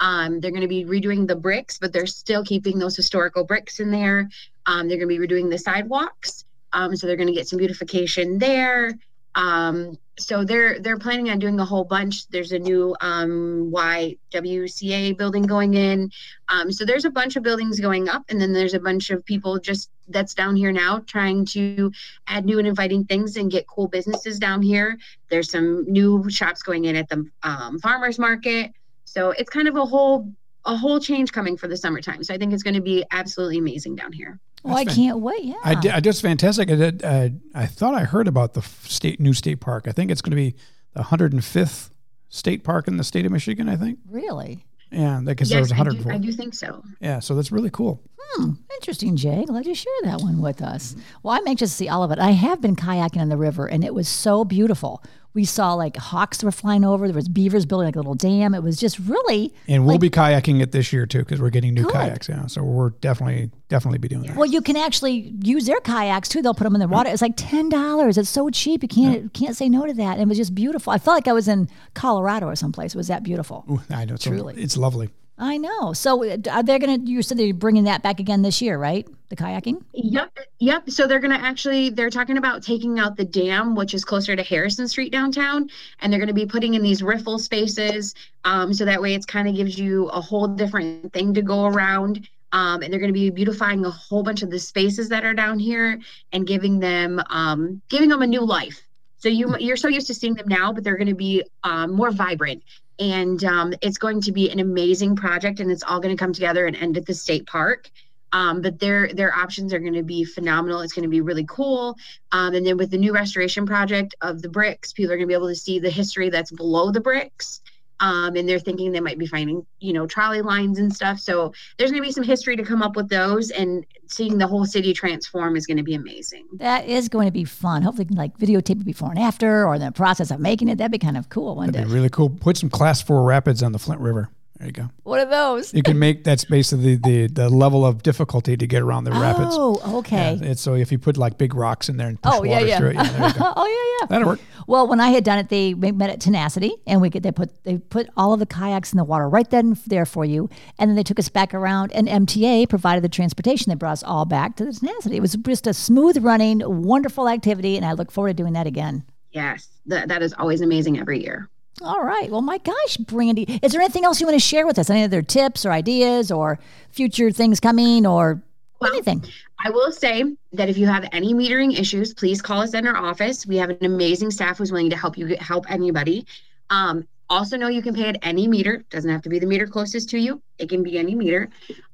Um, 0.00 0.40
they're 0.40 0.50
going 0.50 0.62
to 0.62 0.68
be 0.68 0.84
redoing 0.84 1.26
the 1.28 1.36
bricks, 1.36 1.78
but 1.78 1.92
they're 1.92 2.06
still 2.06 2.42
keeping 2.44 2.78
those 2.78 2.96
historical 2.96 3.44
bricks 3.44 3.80
in 3.80 3.90
there. 3.90 4.28
Um, 4.66 4.88
they're 4.88 4.98
going 4.98 5.08
to 5.08 5.18
be 5.18 5.26
redoing 5.26 5.50
the 5.50 5.58
sidewalks. 5.58 6.44
Um, 6.72 6.96
so 6.96 7.06
they're 7.06 7.16
going 7.16 7.28
to 7.28 7.32
get 7.34 7.46
some 7.48 7.58
beautification 7.58 8.38
there. 8.38 8.92
Um, 9.34 9.98
so 10.16 10.44
they're 10.44 10.78
they're 10.78 10.98
planning 10.98 11.30
on 11.30 11.38
doing 11.38 11.58
a 11.58 11.64
whole 11.64 11.84
bunch. 11.84 12.28
There's 12.28 12.52
a 12.52 12.58
new 12.58 12.94
um, 13.00 13.72
YWCA 13.72 15.16
building 15.18 15.42
going 15.42 15.74
in. 15.74 16.10
Um, 16.48 16.70
so 16.70 16.84
there's 16.84 17.04
a 17.04 17.10
bunch 17.10 17.34
of 17.36 17.42
buildings 17.42 17.80
going 17.80 18.08
up, 18.08 18.22
and 18.28 18.40
then 18.40 18.52
there's 18.52 18.74
a 18.74 18.80
bunch 18.80 19.10
of 19.10 19.24
people 19.24 19.58
just 19.58 19.90
that's 20.08 20.34
down 20.34 20.54
here 20.54 20.70
now 20.70 21.00
trying 21.06 21.44
to 21.46 21.90
add 22.28 22.44
new 22.44 22.58
and 22.58 22.68
inviting 22.68 23.04
things 23.04 23.36
and 23.36 23.50
get 23.50 23.66
cool 23.66 23.88
businesses 23.88 24.38
down 24.38 24.62
here. 24.62 24.98
There's 25.30 25.50
some 25.50 25.90
new 25.90 26.28
shops 26.30 26.62
going 26.62 26.84
in 26.84 26.94
at 26.94 27.08
the 27.08 27.28
um, 27.42 27.80
farmers 27.80 28.18
market. 28.18 28.72
So 29.04 29.30
it's 29.30 29.50
kind 29.50 29.66
of 29.66 29.76
a 29.76 29.84
whole 29.84 30.32
a 30.66 30.76
whole 30.76 30.98
change 31.00 31.32
coming 31.32 31.56
for 31.56 31.68
the 31.68 31.76
summertime. 31.76 32.22
So 32.22 32.32
I 32.32 32.38
think 32.38 32.52
it's 32.52 32.62
going 32.62 32.74
to 32.74 32.80
be 32.80 33.04
absolutely 33.10 33.58
amazing 33.58 33.96
down 33.96 34.12
here. 34.12 34.38
Oh, 34.64 34.74
I 34.74 34.84
fan- 34.84 34.94
can't 34.94 35.20
wait. 35.20 35.44
Yeah. 35.44 35.54
I 35.62 35.74
did. 35.74 35.90
I 35.92 36.00
just 36.00 36.22
fantastic. 36.22 36.70
I 36.70 36.74
did. 36.76 37.04
Uh, 37.04 37.28
I 37.54 37.66
thought 37.66 37.94
I 37.94 38.04
heard 38.04 38.28
about 38.28 38.54
the 38.54 38.62
state 38.62 39.20
new 39.20 39.32
state 39.32 39.60
park. 39.60 39.86
I 39.86 39.92
think 39.92 40.10
it's 40.10 40.20
going 40.22 40.30
to 40.30 40.36
be 40.36 40.54
the 40.94 41.02
105th 41.02 41.90
state 42.28 42.64
park 42.64 42.88
in 42.88 42.96
the 42.96 43.04
state 43.04 43.26
of 43.26 43.32
Michigan. 43.32 43.68
I 43.68 43.76
think. 43.76 43.98
Really? 44.08 44.64
Yeah, 44.90 45.20
because 45.24 45.48
there 45.48 45.58
Yes, 45.58 45.70
was 45.70 45.80
I 45.80 45.84
do, 45.90 46.10
I 46.10 46.18
do 46.18 46.30
think 46.32 46.54
so. 46.54 46.82
Yeah, 47.00 47.18
so 47.18 47.34
that's 47.34 47.50
really 47.50 47.70
cool. 47.70 48.00
Hmm, 48.36 48.52
interesting, 48.76 49.16
Jay. 49.16 49.44
Glad 49.44 49.66
you 49.66 49.74
shared 49.74 50.04
that 50.04 50.20
one 50.20 50.40
with 50.40 50.62
us. 50.62 50.94
Well, 51.22 51.34
I'm 51.34 51.46
anxious 51.48 51.70
to 51.70 51.76
see 51.76 51.88
all 51.88 52.02
of 52.04 52.10
it. 52.12 52.18
I 52.20 52.30
have 52.30 52.60
been 52.60 52.76
kayaking 52.76 53.20
on 53.20 53.28
the 53.28 53.36
river, 53.36 53.66
and 53.66 53.84
it 53.84 53.92
was 53.92 54.08
so 54.08 54.44
beautiful. 54.44 55.02
We 55.34 55.44
saw 55.44 55.74
like 55.74 55.96
hawks 55.96 56.42
were 56.44 56.52
flying 56.52 56.84
over. 56.84 57.06
There 57.08 57.14
was 57.14 57.28
beavers 57.28 57.66
building 57.66 57.86
like 57.86 57.96
a 57.96 57.98
little 57.98 58.14
dam. 58.14 58.54
It 58.54 58.62
was 58.62 58.78
just 58.78 58.98
really 59.00 59.52
And 59.66 59.84
we'll 59.84 59.98
be 59.98 60.08
kayaking 60.10 60.62
it 60.62 60.70
this 60.70 60.92
year 60.92 61.06
too 61.06 61.18
because 61.18 61.40
we're 61.40 61.50
getting 61.50 61.74
new 61.74 61.82
Good. 61.82 61.92
kayaks. 61.92 62.28
Yeah, 62.28 62.46
so 62.46 62.62
we're 62.62 62.90
definitely 62.90 63.50
definitely 63.68 63.98
be 63.98 64.06
doing 64.08 64.22
that. 64.22 64.36
well. 64.36 64.46
You 64.46 64.62
can 64.62 64.76
actually 64.76 65.34
use 65.42 65.66
their 65.66 65.80
kayaks 65.80 66.28
too. 66.28 66.40
They'll 66.40 66.54
put 66.54 66.64
them 66.64 66.74
in 66.74 66.80
the 66.80 66.86
water. 66.88 67.10
It's 67.10 67.20
like 67.22 67.34
ten 67.36 67.68
dollars. 67.68 68.16
It's 68.16 68.28
so 68.30 68.48
cheap. 68.50 68.82
You 68.82 68.88
can't 68.88 69.34
can't 69.34 69.56
say 69.56 69.68
no 69.68 69.84
to 69.86 69.92
that. 69.94 70.12
And 70.12 70.22
it 70.22 70.28
was 70.28 70.38
just 70.38 70.54
beautiful. 70.54 70.92
I 70.92 70.98
felt 70.98 71.16
like 71.16 71.26
I 71.28 71.32
was 71.32 71.48
in 71.48 71.68
Colorado 71.94 72.46
or 72.46 72.54
someplace. 72.54 72.94
It 72.94 72.98
was 72.98 73.08
that 73.08 73.22
beautiful? 73.24 73.64
Ooh, 73.68 73.80
I 73.90 74.04
know. 74.04 74.16
Truly. 74.16 74.54
it's 74.62 74.76
lovely. 74.76 75.10
I 75.36 75.56
know. 75.56 75.92
So 75.92 76.24
uh, 76.24 76.36
are 76.50 76.62
they 76.62 76.78
going 76.78 77.04
to? 77.04 77.10
You 77.10 77.20
said 77.22 77.38
they're 77.38 77.52
bringing 77.52 77.84
that 77.84 78.02
back 78.02 78.20
again 78.20 78.42
this 78.42 78.62
year, 78.62 78.78
right? 78.78 79.06
The 79.30 79.36
kayaking. 79.36 79.82
Yep, 79.92 80.38
yep. 80.60 80.88
So 80.88 81.08
they're 81.08 81.18
gonna 81.18 81.34
actually 81.34 81.90
they're 81.90 82.10
talking 82.10 82.38
about 82.38 82.62
taking 82.62 83.00
out 83.00 83.16
the 83.16 83.24
dam, 83.24 83.74
which 83.74 83.94
is 83.94 84.04
closer 84.04 84.36
to 84.36 84.42
Harrison 84.42 84.86
Street 84.86 85.10
downtown, 85.10 85.68
and 86.00 86.12
they're 86.12 86.20
gonna 86.20 86.32
be 86.32 86.46
putting 86.46 86.74
in 86.74 86.82
these 86.82 87.02
riffle 87.02 87.40
spaces. 87.40 88.14
Um, 88.44 88.72
so 88.72 88.84
that 88.84 89.02
way 89.02 89.14
it's 89.14 89.26
kind 89.26 89.48
of 89.48 89.56
gives 89.56 89.76
you 89.76 90.06
a 90.08 90.20
whole 90.20 90.46
different 90.46 91.12
thing 91.12 91.34
to 91.34 91.42
go 91.42 91.66
around. 91.66 92.28
Um, 92.52 92.82
and 92.82 92.92
they're 92.92 93.00
going 93.00 93.12
to 93.12 93.12
be 93.12 93.30
beautifying 93.30 93.84
a 93.84 93.90
whole 93.90 94.22
bunch 94.22 94.42
of 94.42 94.50
the 94.50 94.60
spaces 94.60 95.08
that 95.08 95.24
are 95.24 95.34
down 95.34 95.58
here 95.58 95.98
and 96.32 96.46
giving 96.46 96.78
them 96.78 97.20
um, 97.28 97.82
giving 97.88 98.08
them 98.08 98.22
a 98.22 98.28
new 98.28 98.42
life. 98.42 98.80
So 99.16 99.28
you 99.28 99.56
you're 99.58 99.76
so 99.76 99.88
used 99.88 100.06
to 100.06 100.14
seeing 100.14 100.34
them 100.34 100.46
now, 100.46 100.72
but 100.72 100.84
they're 100.84 100.96
going 100.96 101.08
to 101.08 101.14
be 101.14 101.42
um, 101.64 101.92
more 101.92 102.12
vibrant. 102.12 102.62
And 102.98 103.42
um, 103.44 103.74
it's 103.82 103.98
going 103.98 104.20
to 104.22 104.32
be 104.32 104.50
an 104.50 104.60
amazing 104.60 105.16
project, 105.16 105.60
and 105.60 105.70
it's 105.70 105.82
all 105.82 106.00
going 106.00 106.16
to 106.16 106.22
come 106.22 106.32
together 106.32 106.66
and 106.66 106.76
end 106.76 106.96
at 106.96 107.06
the 107.06 107.14
state 107.14 107.46
park. 107.46 107.90
Um, 108.32 108.62
but 108.62 108.80
their 108.80 109.12
their 109.12 109.32
options 109.32 109.72
are 109.72 109.78
going 109.78 109.94
to 109.94 110.02
be 110.02 110.24
phenomenal. 110.24 110.80
It's 110.80 110.92
going 110.92 111.04
to 111.04 111.08
be 111.08 111.20
really 111.20 111.46
cool. 111.48 111.96
Um, 112.32 112.54
and 112.54 112.66
then 112.66 112.76
with 112.76 112.90
the 112.90 112.98
new 112.98 113.14
restoration 113.14 113.64
project 113.64 114.16
of 114.22 114.42
the 114.42 114.48
bricks, 114.48 114.92
people 114.92 115.12
are 115.12 115.16
going 115.16 115.28
to 115.28 115.32
be 115.32 115.34
able 115.34 115.48
to 115.48 115.54
see 115.54 115.78
the 115.78 115.90
history 115.90 116.30
that's 116.30 116.50
below 116.50 116.90
the 116.90 117.00
bricks. 117.00 117.60
Um, 118.00 118.34
and 118.36 118.48
they're 118.48 118.58
thinking 118.58 118.90
they 118.90 119.00
might 119.00 119.18
be 119.18 119.26
finding, 119.26 119.64
you 119.78 119.92
know, 119.92 120.06
trolley 120.06 120.42
lines 120.42 120.78
and 120.78 120.94
stuff. 120.94 121.20
So 121.20 121.52
there's 121.78 121.90
going 121.90 122.02
to 122.02 122.06
be 122.06 122.12
some 122.12 122.24
history 122.24 122.56
to 122.56 122.64
come 122.64 122.82
up 122.82 122.96
with 122.96 123.08
those, 123.08 123.50
and 123.50 123.86
seeing 124.08 124.38
the 124.38 124.46
whole 124.46 124.66
city 124.66 124.92
transform 124.92 125.56
is 125.56 125.66
going 125.66 125.76
to 125.76 125.82
be 125.84 125.94
amazing. 125.94 126.46
That 126.54 126.86
is 126.86 127.08
going 127.08 127.26
to 127.26 127.32
be 127.32 127.44
fun. 127.44 127.82
Hopefully, 127.82 128.04
you 128.04 128.08
can 128.08 128.16
like 128.16 128.36
videotape 128.36 128.80
it 128.80 128.84
before 128.84 129.10
and 129.10 129.18
after, 129.18 129.66
or 129.66 129.78
the 129.78 129.92
process 129.92 130.30
of 130.30 130.40
making 130.40 130.68
it. 130.68 130.78
That'd 130.78 130.92
be 130.92 130.98
kind 130.98 131.16
of 131.16 131.28
cool 131.28 131.54
one 131.56 131.70
That'd 131.70 131.82
day. 131.82 131.88
be 131.88 131.94
really 131.94 132.10
cool. 132.10 132.30
Put 132.30 132.56
some 132.56 132.68
class 132.70 133.00
four 133.00 133.22
rapids 133.22 133.62
on 133.62 133.72
the 133.72 133.78
Flint 133.78 134.00
River. 134.00 134.28
There 134.58 134.68
you 134.68 134.72
go. 134.72 134.90
What 135.02 135.18
are 135.18 135.28
those? 135.28 135.74
You 135.74 135.82
can 135.82 135.98
make 135.98 136.22
that's 136.22 136.44
basically 136.44 136.94
the 136.94 137.26
the 137.26 137.48
level 137.50 137.84
of 137.84 138.04
difficulty 138.04 138.56
to 138.56 138.66
get 138.68 138.82
around 138.82 139.02
the 139.02 139.10
oh, 139.10 139.20
rapids. 139.20 139.50
Oh, 139.52 139.98
okay. 139.98 140.38
Yeah, 140.40 140.50
it's 140.50 140.60
so 140.60 140.74
if 140.74 140.92
you 140.92 140.98
put 140.98 141.16
like 141.16 141.38
big 141.38 141.54
rocks 141.54 141.88
in 141.88 141.96
there 141.96 142.06
and 142.06 142.22
push 142.22 142.32
Oh, 142.34 142.44
yeah, 142.44 142.52
water 142.52 142.66
yeah. 142.66 142.78
through 142.78 142.90
it, 142.90 142.94
yeah, 142.94 143.10
there 143.10 143.28
you 143.28 143.34
go. 143.34 143.52
oh 143.56 143.66
yeah, 143.66 144.00
yeah. 144.00 144.06
That'll 144.08 144.28
work. 144.28 144.40
Well, 144.68 144.86
when 144.86 145.00
I 145.00 145.08
had 145.08 145.24
done 145.24 145.38
it, 145.38 145.48
they 145.48 145.74
met 145.74 146.08
at 146.08 146.20
Tenacity, 146.20 146.72
and 146.86 147.00
we 147.00 147.10
could 147.10 147.24
they 147.24 147.32
put 147.32 147.64
they 147.64 147.78
put 147.78 148.08
all 148.16 148.32
of 148.32 148.38
the 148.38 148.46
kayaks 148.46 148.92
in 148.92 148.96
the 148.96 149.04
water 149.04 149.28
right 149.28 149.48
then 149.50 149.76
there 149.88 150.06
for 150.06 150.24
you, 150.24 150.48
and 150.78 150.88
then 150.88 150.94
they 150.94 151.02
took 151.02 151.18
us 151.18 151.28
back 151.28 151.52
around, 151.52 151.92
and 151.92 152.06
MTA 152.06 152.68
provided 152.68 153.02
the 153.02 153.08
transportation. 153.08 153.70
They 153.70 153.74
brought 153.74 153.92
us 153.92 154.04
all 154.04 154.24
back 154.24 154.54
to 154.56 154.64
the 154.64 154.72
Tenacity. 154.72 155.16
It 155.16 155.20
was 155.20 155.34
just 155.34 155.66
a 155.66 155.74
smooth 155.74 156.18
running, 156.18 156.62
wonderful 156.64 157.28
activity, 157.28 157.76
and 157.76 157.84
I 157.84 157.92
look 157.92 158.12
forward 158.12 158.36
to 158.36 158.42
doing 158.42 158.52
that 158.52 158.68
again. 158.68 159.04
Yes, 159.32 159.66
that, 159.86 160.08
that 160.08 160.22
is 160.22 160.32
always 160.38 160.60
amazing 160.60 160.98
every 161.00 161.20
year. 161.20 161.50
All 161.82 162.02
right. 162.04 162.30
Well, 162.30 162.40
my 162.42 162.58
gosh, 162.58 162.96
Brandy, 162.98 163.58
is 163.62 163.72
there 163.72 163.80
anything 163.80 164.04
else 164.04 164.20
you 164.20 164.26
want 164.26 164.36
to 164.36 164.44
share 164.44 164.66
with 164.66 164.78
us? 164.78 164.90
Any 164.90 165.02
other 165.04 165.22
tips 165.22 165.66
or 165.66 165.72
ideas 165.72 166.30
or 166.30 166.58
future 166.90 167.30
things 167.30 167.58
coming 167.60 168.06
or 168.06 168.40
Well, 168.80 168.92
anything. 168.92 169.24
I 169.64 169.70
will 169.70 169.90
say 169.90 170.24
that 170.52 170.68
if 170.68 170.78
you 170.78 170.86
have 170.86 171.08
any 171.12 171.34
metering 171.34 171.78
issues, 171.78 172.14
please 172.14 172.40
call 172.40 172.60
us 172.60 172.74
in 172.74 172.86
our 172.86 172.96
office. 172.96 173.46
We 173.46 173.56
have 173.56 173.70
an 173.70 173.78
amazing 173.84 174.30
staff 174.30 174.58
who's 174.58 174.70
willing 174.70 174.90
to 174.90 174.96
help 174.96 175.18
you 175.18 175.36
help 175.40 175.68
anybody. 175.70 176.26
Um, 176.70 177.06
also 177.28 177.56
know 177.56 177.68
you 177.68 177.82
can 177.82 177.94
pay 177.94 178.08
at 178.08 178.18
any 178.22 178.46
meter. 178.46 178.84
Doesn't 178.90 179.10
have 179.10 179.22
to 179.22 179.28
be 179.28 179.38
the 179.38 179.46
meter 179.46 179.66
closest 179.66 180.10
to 180.10 180.18
you. 180.18 180.40
It 180.58 180.68
can 180.68 180.82
be 180.82 180.98
any 180.98 181.14
meter. 181.14 181.48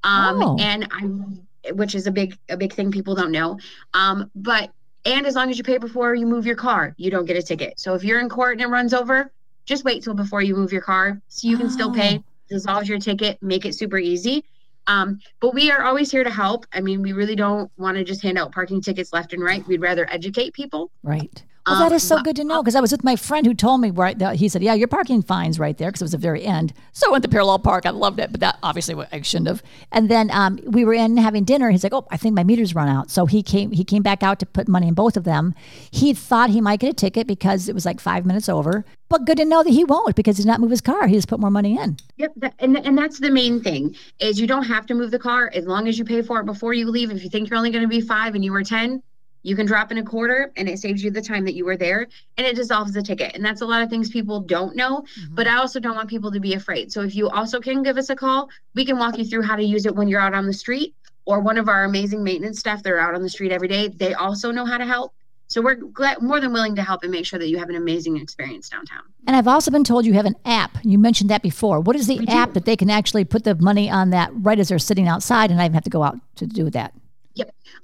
Um, 0.04 0.42
Oh. 0.42 0.56
and 0.60 0.86
I, 0.90 1.70
which 1.72 1.94
is 1.94 2.06
a 2.06 2.10
big 2.10 2.36
a 2.48 2.56
big 2.56 2.72
thing 2.72 2.90
people 2.90 3.14
don't 3.14 3.30
know. 3.32 3.58
Um, 3.94 4.30
but 4.34 4.70
and 5.06 5.26
as 5.26 5.34
long 5.36 5.48
as 5.48 5.56
you 5.56 5.64
pay 5.64 5.78
before 5.78 6.14
you 6.14 6.26
move 6.26 6.44
your 6.44 6.56
car, 6.56 6.94
you 6.98 7.10
don't 7.10 7.24
get 7.24 7.36
a 7.36 7.42
ticket. 7.42 7.78
So 7.80 7.94
if 7.94 8.04
you're 8.04 8.20
in 8.20 8.28
court 8.28 8.52
and 8.52 8.60
it 8.62 8.66
runs 8.66 8.92
over, 8.92 9.30
just 9.66 9.84
wait 9.84 10.02
till 10.02 10.14
before 10.14 10.42
you 10.42 10.54
move 10.56 10.72
your 10.72 10.82
car 10.82 11.20
so 11.28 11.48
you 11.48 11.56
can 11.56 11.70
still 11.70 11.90
Oh. 11.90 11.94
pay. 11.94 12.22
dissolve 12.48 12.88
your 12.88 12.98
ticket, 12.98 13.38
make 13.40 13.64
it 13.64 13.76
super 13.76 13.96
easy. 13.96 14.42
Um, 14.88 15.20
but 15.38 15.54
we 15.54 15.70
are 15.70 15.84
always 15.84 16.10
here 16.10 16.24
to 16.24 16.30
help. 16.30 16.66
I 16.72 16.80
mean, 16.80 17.00
we 17.00 17.12
really 17.12 17.36
don't 17.36 17.70
want 17.76 17.96
to 17.96 18.02
just 18.02 18.22
hand 18.22 18.38
out 18.38 18.50
parking 18.50 18.80
tickets 18.80 19.12
left 19.12 19.32
and 19.32 19.40
right. 19.40 19.64
We'd 19.68 19.80
rather 19.80 20.04
educate 20.10 20.52
people. 20.52 20.90
Right. 21.04 21.44
Well, 21.66 21.78
that 21.78 21.92
Um, 21.92 21.98
so 21.98 22.20
good 22.22 22.36
to 22.36 22.44
know 22.44 22.62
because 22.62 22.74
I 22.74 22.80
was 22.80 22.90
with 22.90 23.04
my 23.04 23.16
friend 23.16 23.46
who 23.46 23.54
told 23.54 23.80
me 23.80 23.90
right. 23.90 24.18
That 24.18 24.36
he 24.36 24.48
said, 24.48 24.62
"Yeah, 24.62 24.74
your 24.74 24.88
parking 24.88 25.22
fine's 25.22 25.58
right 25.58 25.76
there," 25.76 25.88
because 25.88 26.00
it 26.00 26.04
was 26.04 26.12
the 26.12 26.18
very 26.18 26.44
end. 26.44 26.72
So 26.92 27.08
I 27.08 27.12
went 27.12 27.22
to 27.24 27.28
parallel 27.28 27.58
park. 27.58 27.86
I 27.86 27.90
loved 27.90 28.18
it, 28.18 28.30
but 28.30 28.40
that 28.40 28.58
obviously 28.62 28.94
I 29.12 29.20
shouldn't 29.20 29.48
have. 29.48 29.62
And 29.92 30.08
then 30.08 30.30
um, 30.30 30.58
we 30.64 30.84
were 30.84 30.94
in 30.94 31.16
having 31.18 31.44
dinner. 31.44 31.70
He's 31.70 31.84
like, 31.84 31.92
"Oh, 31.92 32.06
I 32.10 32.16
think 32.16 32.34
my 32.34 32.44
meter's 32.44 32.74
run 32.74 32.88
out." 32.88 33.10
So 33.10 33.26
he 33.26 33.42
came. 33.42 33.72
He 33.72 33.84
came 33.84 34.02
back 34.02 34.22
out 34.22 34.38
to 34.40 34.46
put 34.46 34.68
money 34.68 34.88
in 34.88 34.94
both 34.94 35.16
of 35.16 35.24
them. 35.24 35.54
He 35.90 36.14
thought 36.14 36.50
he 36.50 36.60
might 36.60 36.80
get 36.80 36.90
a 36.90 36.94
ticket 36.94 37.26
because 37.26 37.68
it 37.68 37.74
was 37.74 37.84
like 37.84 38.00
five 38.00 38.24
minutes 38.24 38.48
over. 38.48 38.84
But 39.10 39.24
good 39.26 39.38
to 39.38 39.44
know 39.44 39.62
that 39.62 39.70
he 39.70 39.84
won't 39.84 40.14
because 40.14 40.36
he's 40.36 40.46
not 40.46 40.60
move 40.60 40.70
his 40.70 40.80
car. 40.80 41.08
He 41.08 41.14
just 41.14 41.28
put 41.28 41.40
more 41.40 41.50
money 41.50 41.76
in. 41.76 41.96
Yep, 42.16 42.32
that, 42.36 42.54
and 42.58 42.78
and 42.78 42.96
that's 42.96 43.18
the 43.18 43.30
main 43.30 43.60
thing 43.60 43.96
is 44.18 44.40
you 44.40 44.46
don't 44.46 44.64
have 44.64 44.86
to 44.86 44.94
move 44.94 45.10
the 45.10 45.18
car 45.18 45.50
as 45.54 45.66
long 45.66 45.88
as 45.88 45.98
you 45.98 46.04
pay 46.04 46.22
for 46.22 46.40
it 46.40 46.46
before 46.46 46.72
you 46.74 46.88
leave. 46.88 47.10
If 47.10 47.22
you 47.22 47.28
think 47.28 47.50
you're 47.50 47.58
only 47.58 47.70
going 47.70 47.82
to 47.82 47.88
be 47.88 48.00
five 48.00 48.34
and 48.34 48.44
you 48.44 48.52
were 48.52 48.62
ten, 48.62 49.02
you 49.42 49.56
can 49.56 49.66
drop 49.66 49.90
in 49.90 49.98
a 49.98 50.02
quarter, 50.02 50.52
and 50.56 50.68
it 50.68 50.78
saves 50.78 51.02
you 51.02 51.10
the 51.10 51.22
time 51.22 51.44
that 51.44 51.54
you 51.54 51.64
were 51.64 51.76
there, 51.76 52.06
and 52.36 52.46
it 52.46 52.56
dissolves 52.56 52.92
the 52.92 53.02
ticket. 53.02 53.34
And 53.34 53.44
that's 53.44 53.62
a 53.62 53.66
lot 53.66 53.82
of 53.82 53.88
things 53.88 54.10
people 54.10 54.40
don't 54.40 54.76
know. 54.76 55.00
Mm-hmm. 55.00 55.34
But 55.34 55.46
I 55.46 55.56
also 55.56 55.80
don't 55.80 55.96
want 55.96 56.10
people 56.10 56.30
to 56.32 56.40
be 56.40 56.54
afraid. 56.54 56.92
So 56.92 57.02
if 57.02 57.14
you 57.14 57.28
also 57.28 57.60
can 57.60 57.82
give 57.82 57.96
us 57.96 58.10
a 58.10 58.16
call, 58.16 58.48
we 58.74 58.84
can 58.84 58.98
walk 58.98 59.16
you 59.18 59.24
through 59.24 59.42
how 59.42 59.56
to 59.56 59.64
use 59.64 59.86
it 59.86 59.94
when 59.94 60.08
you're 60.08 60.20
out 60.20 60.34
on 60.34 60.46
the 60.46 60.52
street, 60.52 60.94
or 61.24 61.40
one 61.40 61.58
of 61.58 61.68
our 61.68 61.84
amazing 61.84 62.22
maintenance 62.22 62.58
staff. 62.58 62.82
They're 62.82 63.00
out 63.00 63.14
on 63.14 63.22
the 63.22 63.28
street 63.28 63.52
every 63.52 63.68
day. 63.68 63.88
They 63.88 64.14
also 64.14 64.50
know 64.50 64.64
how 64.64 64.78
to 64.78 64.84
help. 64.84 65.14
So 65.46 65.60
we're 65.60 65.74
glad, 65.74 66.22
more 66.22 66.38
than 66.38 66.52
willing 66.52 66.76
to 66.76 66.82
help 66.82 67.02
and 67.02 67.10
make 67.10 67.26
sure 67.26 67.36
that 67.38 67.48
you 67.48 67.58
have 67.58 67.68
an 67.68 67.74
amazing 67.74 68.16
experience 68.16 68.68
downtown. 68.68 69.02
And 69.26 69.34
I've 69.34 69.48
also 69.48 69.72
been 69.72 69.82
told 69.82 70.06
you 70.06 70.12
have 70.12 70.24
an 70.24 70.36
app. 70.44 70.78
You 70.84 70.96
mentioned 70.96 71.28
that 71.30 71.42
before. 71.42 71.80
What 71.80 71.96
is 71.96 72.06
the 72.06 72.20
We 72.20 72.26
do. 72.26 72.32
app 72.32 72.52
that 72.52 72.66
they 72.66 72.76
can 72.76 72.88
actually 72.88 73.24
put 73.24 73.42
the 73.42 73.56
money 73.56 73.90
on 73.90 74.10
that 74.10 74.30
right 74.32 74.60
as 74.60 74.68
they're 74.68 74.78
sitting 74.78 75.08
outside, 75.08 75.50
and 75.50 75.60
I 75.60 75.64
even 75.64 75.74
have 75.74 75.82
to 75.82 75.90
go 75.90 76.04
out 76.04 76.20
to 76.36 76.46
do 76.46 76.70
that? 76.70 76.94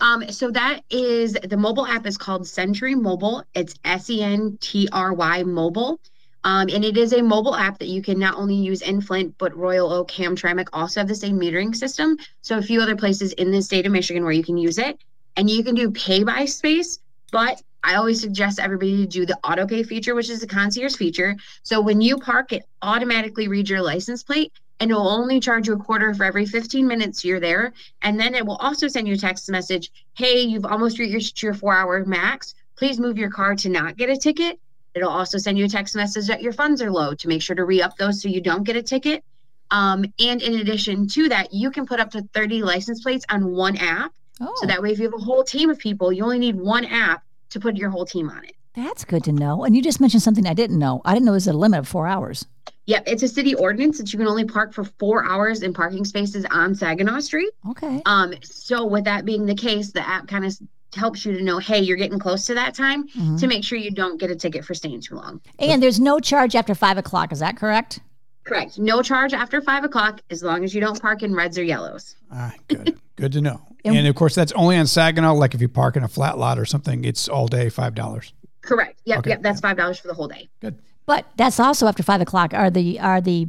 Um, 0.01 0.31
so 0.31 0.51
that 0.51 0.81
is 0.91 1.33
the 1.33 1.57
mobile 1.57 1.87
app 1.87 2.07
is 2.07 2.17
called 2.17 2.47
Sentry 2.47 2.95
Mobile. 2.95 3.45
It's 3.55 3.75
S 3.85 4.11
E 4.11 4.23
N 4.23 4.59
T 4.61 4.89
R 4.93 5.13
Y 5.13 5.43
Mobile. 5.43 6.01
Um, 6.45 6.69
and 6.73 6.85
it 6.85 6.97
is 6.97 7.13
a 7.13 7.23
mobile 7.23 7.57
app 7.57 7.79
that 7.81 7.89
you 7.89 8.01
can 8.03 8.21
not 8.21 8.37
only 8.37 8.55
use 8.55 8.81
in 8.81 9.01
Flint, 9.01 9.35
but 9.37 9.57
Royal 9.57 9.93
Oak, 9.93 10.13
Hamtramck 10.13 10.69
also 10.73 11.01
have 11.01 11.09
the 11.09 11.15
same 11.15 11.41
metering 11.41 11.75
system. 11.75 12.17
So 12.43 12.57
a 12.57 12.63
few 12.63 12.81
other 12.81 12.95
places 12.95 13.33
in 13.33 13.51
the 13.51 13.61
state 13.61 13.85
of 13.85 13.91
Michigan 13.91 14.23
where 14.23 14.33
you 14.33 14.45
can 14.45 14.57
use 14.57 14.79
it. 14.79 14.97
And 15.37 15.51
you 15.51 15.65
can 15.65 15.75
do 15.75 15.91
pay 15.91 16.23
by 16.23 16.45
space, 16.45 17.01
but 17.33 17.61
I 17.83 17.97
always 17.97 18.21
suggest 18.21 18.61
everybody 18.61 18.97
to 18.99 19.07
do 19.07 19.27
the 19.27 19.39
auto 19.43 19.67
pay 19.67 19.83
feature, 19.83 20.15
which 20.15 20.31
is 20.31 20.41
the 20.41 20.47
concierge 20.47 20.95
feature. 20.95 21.37
So 21.63 21.81
when 21.81 22.01
you 22.01 22.17
park, 22.17 22.53
it 22.53 22.65
automatically 22.81 23.49
reads 23.49 23.69
your 23.69 23.83
license 23.83 24.23
plate 24.23 24.53
and 24.81 24.91
it 24.91 24.95
will 24.95 25.09
only 25.09 25.41
charge 25.41 25.67
you 25.69 25.75
a 25.75 25.79
quarter 25.79 26.13
for 26.15 26.25
every 26.25 26.47
15 26.47 26.87
minutes 26.87 27.25
you're 27.25 27.41
there. 27.41 27.73
And 28.03 28.19
then 28.21 28.35
it 28.35 28.45
will 28.45 28.57
also 28.57 28.89
send 28.89 29.09
you 29.09 29.15
a 29.15 29.19
text 29.19 29.51
message 29.51 29.91
Hey, 30.15 30.41
you've 30.41 30.67
almost 30.67 30.99
reached 30.99 31.43
your 31.43 31.55
four 31.55 31.75
hour 31.75 32.05
max. 32.05 32.55
Please 32.77 32.99
move 32.99 33.17
your 33.19 33.31
car 33.31 33.55
to 33.57 33.69
not 33.69 33.97
get 33.97 34.11
a 34.11 34.17
ticket. 34.17 34.59
It'll 34.95 35.11
also 35.11 35.39
send 35.39 35.59
you 35.59 35.65
a 35.67 35.69
text 35.69 35.95
message 35.97 36.27
that 36.27 36.43
your 36.43 36.53
funds 36.53 36.81
are 36.83 36.91
low 36.91 37.15
to 37.15 37.29
make 37.29 37.43
sure 37.43 37.57
to 37.57 37.65
re 37.65 37.83
up 37.83 37.97
those 37.97 38.21
so 38.23 38.29
you 38.29 38.41
don't 38.41 38.65
get 38.65 38.77
a 38.77 38.83
ticket. 38.83 39.25
Um, 39.71 40.05
and 40.19 40.41
in 40.43 40.61
addition 40.61 41.09
to 41.09 41.29
that, 41.29 41.53
you 41.53 41.71
can 41.71 41.87
put 41.87 42.01
up 42.01 42.11
to 42.13 42.23
30 42.33 42.63
license 42.63 43.03
plates 43.03 43.25
on 43.29 43.53
one 43.53 43.77
app. 43.77 44.13
Oh, 44.41 44.53
So 44.61 44.67
that 44.67 44.81
way, 44.83 44.93
if 44.93 44.99
you 44.99 45.05
have 45.05 45.15
a 45.15 45.25
whole 45.25 45.43
team 45.43 45.71
of 45.71 45.79
people, 45.79 46.13
you 46.13 46.23
only 46.23 46.39
need 46.39 46.57
one 46.57 46.85
app 46.85 47.25
to 47.51 47.61
put 47.61 47.77
your 47.77 47.91
whole 47.91 48.05
team 48.05 48.29
on 48.31 48.45
it. 48.45 48.53
that's 48.75 49.05
good 49.05 49.25
to 49.25 49.33
know. 49.33 49.65
And 49.65 49.75
you 49.75 49.83
just 49.83 50.01
mentioned 50.01 50.23
something 50.23 50.47
I 50.47 50.55
didn't 50.55 50.79
know. 50.79 51.01
I 51.05 51.15
didn't 51.15 51.25
know 51.27 51.33
there's 51.33 51.47
a 51.47 51.53
limit 51.55 51.81
of 51.81 51.89
four 51.89 52.07
hours. 52.07 52.47
Yep, 52.87 53.05
it's 53.07 53.23
a 53.23 53.29
city 53.29 53.55
ordinance 53.55 53.99
that 53.99 54.13
you 54.13 54.19
can 54.19 54.29
only 54.29 54.45
park 54.45 54.73
for 54.73 54.85
four 54.85 55.25
hours 55.25 55.63
in 55.63 55.73
parking 55.75 56.05
spaces 56.05 56.47
on 56.51 56.75
Saginaw 56.75 57.19
Street. 57.21 57.51
Okay. 57.71 58.01
Um, 58.07 58.33
so 58.43 58.85
with 58.87 59.05
that 59.05 59.25
being 59.25 59.45
the 59.45 59.55
case, 59.57 59.91
the 59.93 60.07
app 60.09 60.29
kind 60.29 60.45
of 60.45 60.57
helps 60.95 61.27
you 61.27 61.37
to 61.37 61.43
know, 61.43 61.59
hey, 61.59 61.81
you're 61.81 61.97
getting 61.97 62.19
close 62.19 62.47
to 62.47 62.55
that 62.55 62.75
time 62.75 63.09
Mhm. 63.09 63.41
to 63.41 63.47
make 63.49 63.65
sure 63.65 63.77
you 63.77 63.91
don't 63.91 64.19
get 64.21 64.31
a 64.31 64.37
ticket 64.37 64.65
for 64.65 64.73
staying 64.73 65.01
too 65.01 65.17
long. 65.17 65.41
And 65.59 65.83
there's 65.83 65.99
no 66.01 66.21
charge 66.21 66.55
after 66.55 66.75
five 66.77 66.97
o'clock. 66.97 67.33
Is 67.33 67.41
that 67.41 67.57
correct? 67.57 67.99
Correct. 68.45 68.79
No 68.79 69.03
charge 69.03 69.35
after 69.35 69.61
five 69.61 69.83
o'clock 69.83 70.21
as 70.31 70.45
long 70.45 70.63
as 70.63 70.73
you 70.73 70.81
don't 70.81 71.01
park 71.03 71.25
in 71.25 71.35
reds 71.35 71.59
or 71.59 71.65
yellows. 71.65 72.15
All 72.33 72.39
right, 72.39 72.61
good. 72.69 72.97
good 73.17 73.33
to 73.33 73.41
know. 73.41 73.61
And- 73.85 73.97
And 73.97 74.07
of 74.07 74.15
course, 74.15 74.35
that's 74.37 74.53
only 74.53 74.77
on 74.77 74.87
Saginaw. 74.87 75.33
Like 75.35 75.55
if 75.55 75.61
you 75.61 75.69
park 75.69 75.97
in 75.97 76.05
a 76.05 76.09
flat 76.09 76.39
lot 76.39 76.57
or 76.59 76.65
something, 76.65 77.05
it's 77.05 77.29
all 77.29 77.49
day, 77.49 77.67
$5. 77.69 78.33
Correct. 78.63 79.01
Yep. 79.05 79.19
Okay, 79.19 79.31
Yep. 79.31 79.43
That's 79.43 79.61
five 79.61 79.77
dollars 79.77 79.99
for 79.99 80.07
the 80.09 80.15
whole 80.15 80.29
day. 80.29 80.49
Good. 80.61 80.79
But 81.07 81.25
that's 81.37 81.59
also 81.59 81.87
after 81.87 82.03
five 82.03 82.21
o'clock. 82.21 82.53
Are 82.53 82.71
the 82.71 83.01
are 83.01 83.21
the 83.21 83.49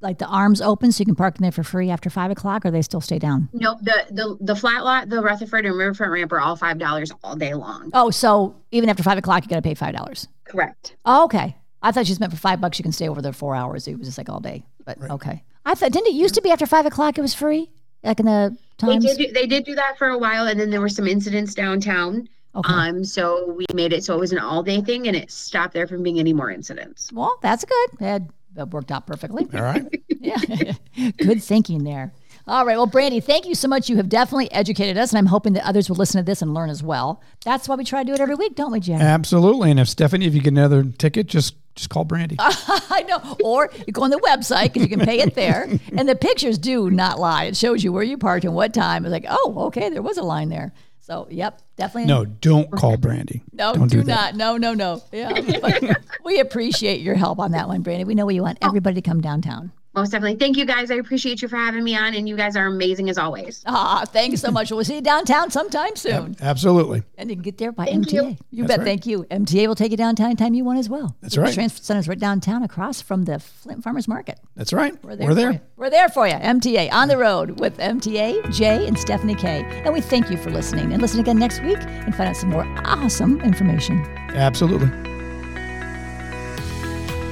like 0.00 0.18
the 0.18 0.26
arms 0.26 0.60
open 0.60 0.90
so 0.90 1.00
you 1.00 1.06
can 1.06 1.14
park 1.14 1.36
in 1.36 1.42
there 1.42 1.52
for 1.52 1.62
free 1.62 1.90
after 1.90 2.10
five 2.10 2.30
o'clock, 2.30 2.64
or 2.64 2.70
they 2.70 2.82
still 2.82 3.00
stay 3.00 3.18
down? 3.18 3.48
No, 3.52 3.76
the 3.82 4.06
the 4.10 4.36
the 4.40 4.56
flat 4.56 4.84
lot, 4.84 5.08
the 5.08 5.20
Rutherford 5.20 5.66
and 5.66 5.76
Riverfront 5.76 6.12
ramp 6.12 6.32
are 6.32 6.40
all 6.40 6.56
five 6.56 6.78
dollars 6.78 7.12
all 7.22 7.36
day 7.36 7.54
long. 7.54 7.90
Oh, 7.92 8.10
so 8.10 8.56
even 8.70 8.88
after 8.88 9.02
five 9.02 9.18
o'clock, 9.18 9.44
you 9.44 9.48
got 9.48 9.56
to 9.56 9.62
pay 9.62 9.74
five 9.74 9.94
dollars. 9.94 10.28
Correct. 10.44 10.96
Oh, 11.04 11.24
okay. 11.24 11.56
I 11.82 11.90
thought 11.90 12.00
you 12.00 12.06
just 12.06 12.20
meant 12.20 12.32
for 12.32 12.38
five 12.38 12.60
bucks 12.60 12.78
you 12.78 12.84
can 12.84 12.92
stay 12.92 13.08
over 13.08 13.20
there 13.20 13.32
four 13.32 13.56
hours. 13.56 13.88
It 13.88 13.98
was 13.98 14.06
just 14.06 14.18
like 14.18 14.28
all 14.28 14.40
day. 14.40 14.64
But 14.84 14.98
okay. 15.10 15.42
I 15.64 15.74
thought 15.74 15.92
didn't 15.92 16.08
it 16.08 16.14
used 16.14 16.34
to 16.34 16.42
be 16.42 16.50
after 16.50 16.66
five 16.66 16.86
o'clock 16.86 17.18
it 17.18 17.22
was 17.22 17.34
free? 17.34 17.70
Like 18.04 18.20
in 18.20 18.26
the 18.26 18.56
times? 18.78 19.04
They 19.04 19.14
did 19.14 19.26
do, 19.26 19.32
they 19.32 19.46
did 19.46 19.64
do 19.64 19.74
that 19.74 19.98
for 19.98 20.08
a 20.08 20.18
while, 20.18 20.46
and 20.46 20.58
then 20.58 20.70
there 20.70 20.80
were 20.80 20.88
some 20.88 21.06
incidents 21.06 21.54
downtown. 21.54 22.28
Okay. 22.54 22.72
Um, 22.72 23.04
so 23.04 23.50
we 23.52 23.64
made 23.74 23.92
it 23.92 24.04
so 24.04 24.14
it 24.14 24.20
was 24.20 24.32
an 24.32 24.38
all 24.38 24.62
day 24.62 24.80
thing, 24.82 25.06
and 25.08 25.16
it 25.16 25.30
stopped 25.30 25.72
there 25.74 25.86
from 25.86 26.02
being 26.02 26.18
any 26.18 26.32
more 26.32 26.50
incidents. 26.50 27.10
well, 27.12 27.38
that's 27.42 27.64
good. 27.64 27.90
That, 27.98 28.22
that 28.54 28.70
worked 28.70 28.90
out 28.92 29.06
perfectly. 29.06 29.46
All 29.54 29.62
right. 29.62 29.84
Yeah. 30.22 30.36
Good 31.18 31.42
thinking 31.42 31.82
there. 31.82 32.12
All 32.46 32.64
right. 32.64 32.76
Well, 32.76 32.86
Brandy, 32.86 33.18
thank 33.18 33.44
you 33.44 33.56
so 33.56 33.66
much. 33.66 33.88
You 33.90 33.96
have 33.96 34.08
definitely 34.08 34.52
educated 34.52 34.96
us, 34.96 35.10
and 35.10 35.18
I'm 35.18 35.26
hoping 35.26 35.54
that 35.54 35.66
others 35.66 35.88
will 35.88 35.96
listen 35.96 36.20
to 36.20 36.24
this 36.24 36.42
and 36.42 36.54
learn 36.54 36.70
as 36.70 36.80
well. 36.80 37.20
That's 37.44 37.68
why 37.68 37.74
we 37.74 37.82
try 37.82 38.04
to 38.04 38.06
do 38.06 38.14
it 38.14 38.20
every 38.20 38.36
week, 38.36 38.54
don't 38.54 38.70
we, 38.70 38.78
Jen? 38.78 39.00
Absolutely. 39.02 39.72
And 39.72 39.80
if 39.80 39.88
Stephanie, 39.88 40.26
if 40.26 40.34
you 40.34 40.40
get 40.40 40.52
another 40.52 40.84
ticket, 40.84 41.26
just 41.26 41.56
just 41.74 41.90
call 41.90 42.04
Brandy. 42.04 42.36
I 42.40 43.04
know. 43.08 43.36
Or 43.42 43.68
you 43.84 43.92
go 43.92 44.02
on 44.04 44.10
the 44.10 44.18
website 44.18 44.72
because 44.72 44.82
you 44.82 44.88
can 44.96 45.00
pay 45.04 45.18
it 45.18 45.34
there. 45.34 45.68
and 45.96 46.08
the 46.08 46.14
pictures 46.14 46.56
do 46.56 46.88
not 46.88 47.18
lie. 47.18 47.46
It 47.46 47.56
shows 47.56 47.82
you 47.82 47.92
where 47.92 48.04
you 48.04 48.16
parked 48.16 48.44
and 48.44 48.54
what 48.54 48.72
time. 48.72 49.04
It's 49.04 49.10
like, 49.10 49.26
oh, 49.28 49.54
okay, 49.66 49.88
there 49.90 50.02
was 50.02 50.18
a 50.18 50.22
line 50.22 50.50
there. 50.50 50.72
So, 51.02 51.26
yep, 51.30 51.60
definitely. 51.76 52.06
No, 52.06 52.24
don't 52.24 52.70
call 52.70 52.96
Brandy. 52.96 53.42
No, 53.52 53.74
don't 53.74 53.88
do, 53.90 54.02
do 54.02 54.08
not. 54.08 54.36
No, 54.36 54.56
no, 54.56 54.72
no. 54.72 55.02
Yeah. 55.12 55.94
We 56.24 56.38
appreciate 56.38 57.00
your 57.00 57.16
help 57.16 57.40
on 57.40 57.50
that 57.52 57.66
one, 57.66 57.82
Brandy. 57.82 58.04
We 58.04 58.14
know 58.14 58.24
we 58.24 58.40
want 58.40 58.58
everybody 58.62 58.94
to 58.94 59.02
come 59.02 59.20
downtown. 59.20 59.72
Most 59.94 60.10
definitely. 60.10 60.38
Thank 60.38 60.56
you 60.56 60.64
guys. 60.64 60.90
I 60.90 60.94
appreciate 60.94 61.42
you 61.42 61.48
for 61.48 61.56
having 61.56 61.84
me 61.84 61.94
on, 61.96 62.14
and 62.14 62.26
you 62.28 62.34
guys 62.36 62.56
are 62.56 62.66
amazing 62.66 63.10
as 63.10 63.18
always. 63.18 63.62
Ah, 63.66 64.04
thanks 64.06 64.40
so 64.40 64.50
much. 64.50 64.70
We'll 64.70 64.84
see 64.84 64.94
you 64.96 65.00
downtown 65.02 65.50
sometime 65.50 65.96
soon. 65.96 66.34
Absolutely. 66.40 67.02
And 67.18 67.28
you 67.28 67.36
can 67.36 67.42
get 67.42 67.58
there 67.58 67.72
by 67.72 67.84
Thank 67.84 68.08
MTA. 68.08 68.12
you. 68.12 68.36
You, 68.50 68.64
bet. 68.64 68.78
right. 68.78 68.84
Thank 68.86 69.04
you. 69.06 69.24
MTA 69.24 69.66
will 69.66 69.74
take 69.74 69.90
you 69.90 69.96
downtown 69.98 70.26
anytime 70.26 70.54
you 70.54 70.64
want 70.64 70.78
as 70.78 70.88
well. 70.88 71.14
That's 71.20 71.34
The 71.34 71.42
right. 71.42 71.52
Transfer 71.52 71.82
Center's 71.82 72.08
right 72.08 72.18
downtown 72.18 72.62
across 72.62 73.02
from 73.02 73.24
the 73.24 73.38
Flint 73.38 73.84
Farmers 73.84 74.08
Market. 74.08 74.38
That's 74.56 74.72
right. 74.72 74.94
We're 75.04 75.14
there. 75.16 75.26
We're 75.26 75.30
For 75.32 75.34
there. 75.34 75.52
you. 75.52 75.60
We're 75.76 75.90
there 75.90 76.08
for 76.08 76.26
you. 76.26 76.34
MTA 76.34 76.90
on 76.92 77.08
the 77.08 77.18
road 77.18 77.60
with 77.60 77.76
MTA, 77.78 78.50
Jay, 78.52 78.86
and 78.86 78.98
Stephanie 78.98 79.34
K. 79.34 79.62
And 79.84 79.92
we 79.92 80.00
thank 80.00 80.30
you 80.30 80.38
for 80.38 80.50
listening. 80.50 80.92
And 80.92 81.02
listen 81.02 81.20
again 81.20 81.38
next 81.38 81.62
week 81.62 81.78
and 81.82 82.14
find 82.16 82.30
out 82.30 82.36
some 82.36 82.48
more 82.50 82.64
awesome 82.86 83.40
information. 83.42 83.98
Absolutely. 84.34 85.11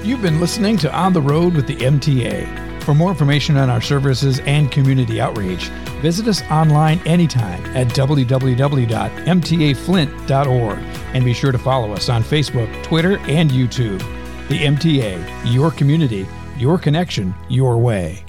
You've 0.02 0.22
been 0.22 0.40
listening 0.40 0.78
to 0.78 0.90
On 0.96 1.12
the 1.12 1.20
Road 1.20 1.54
with 1.54 1.66
the 1.66 1.76
MTA. 1.76 2.82
For 2.84 2.94
more 2.94 3.10
information 3.10 3.58
on 3.58 3.68
our 3.68 3.82
services 3.82 4.38
and 4.40 4.72
community 4.72 5.20
outreach, 5.20 5.64
visit 6.00 6.26
us 6.26 6.40
online 6.50 7.06
anytime 7.06 7.62
at 7.76 7.88
www.mtaflint.org 7.88 10.78
and 11.14 11.24
be 11.24 11.34
sure 11.34 11.52
to 11.52 11.58
follow 11.58 11.92
us 11.92 12.08
on 12.08 12.22
Facebook, 12.22 12.82
Twitter, 12.82 13.18
and 13.28 13.50
YouTube. 13.50 13.98
The 14.48 14.60
MTA, 14.60 15.52
your 15.52 15.70
community, 15.70 16.26
your 16.56 16.78
connection, 16.78 17.34
your 17.50 17.76
way. 17.76 18.24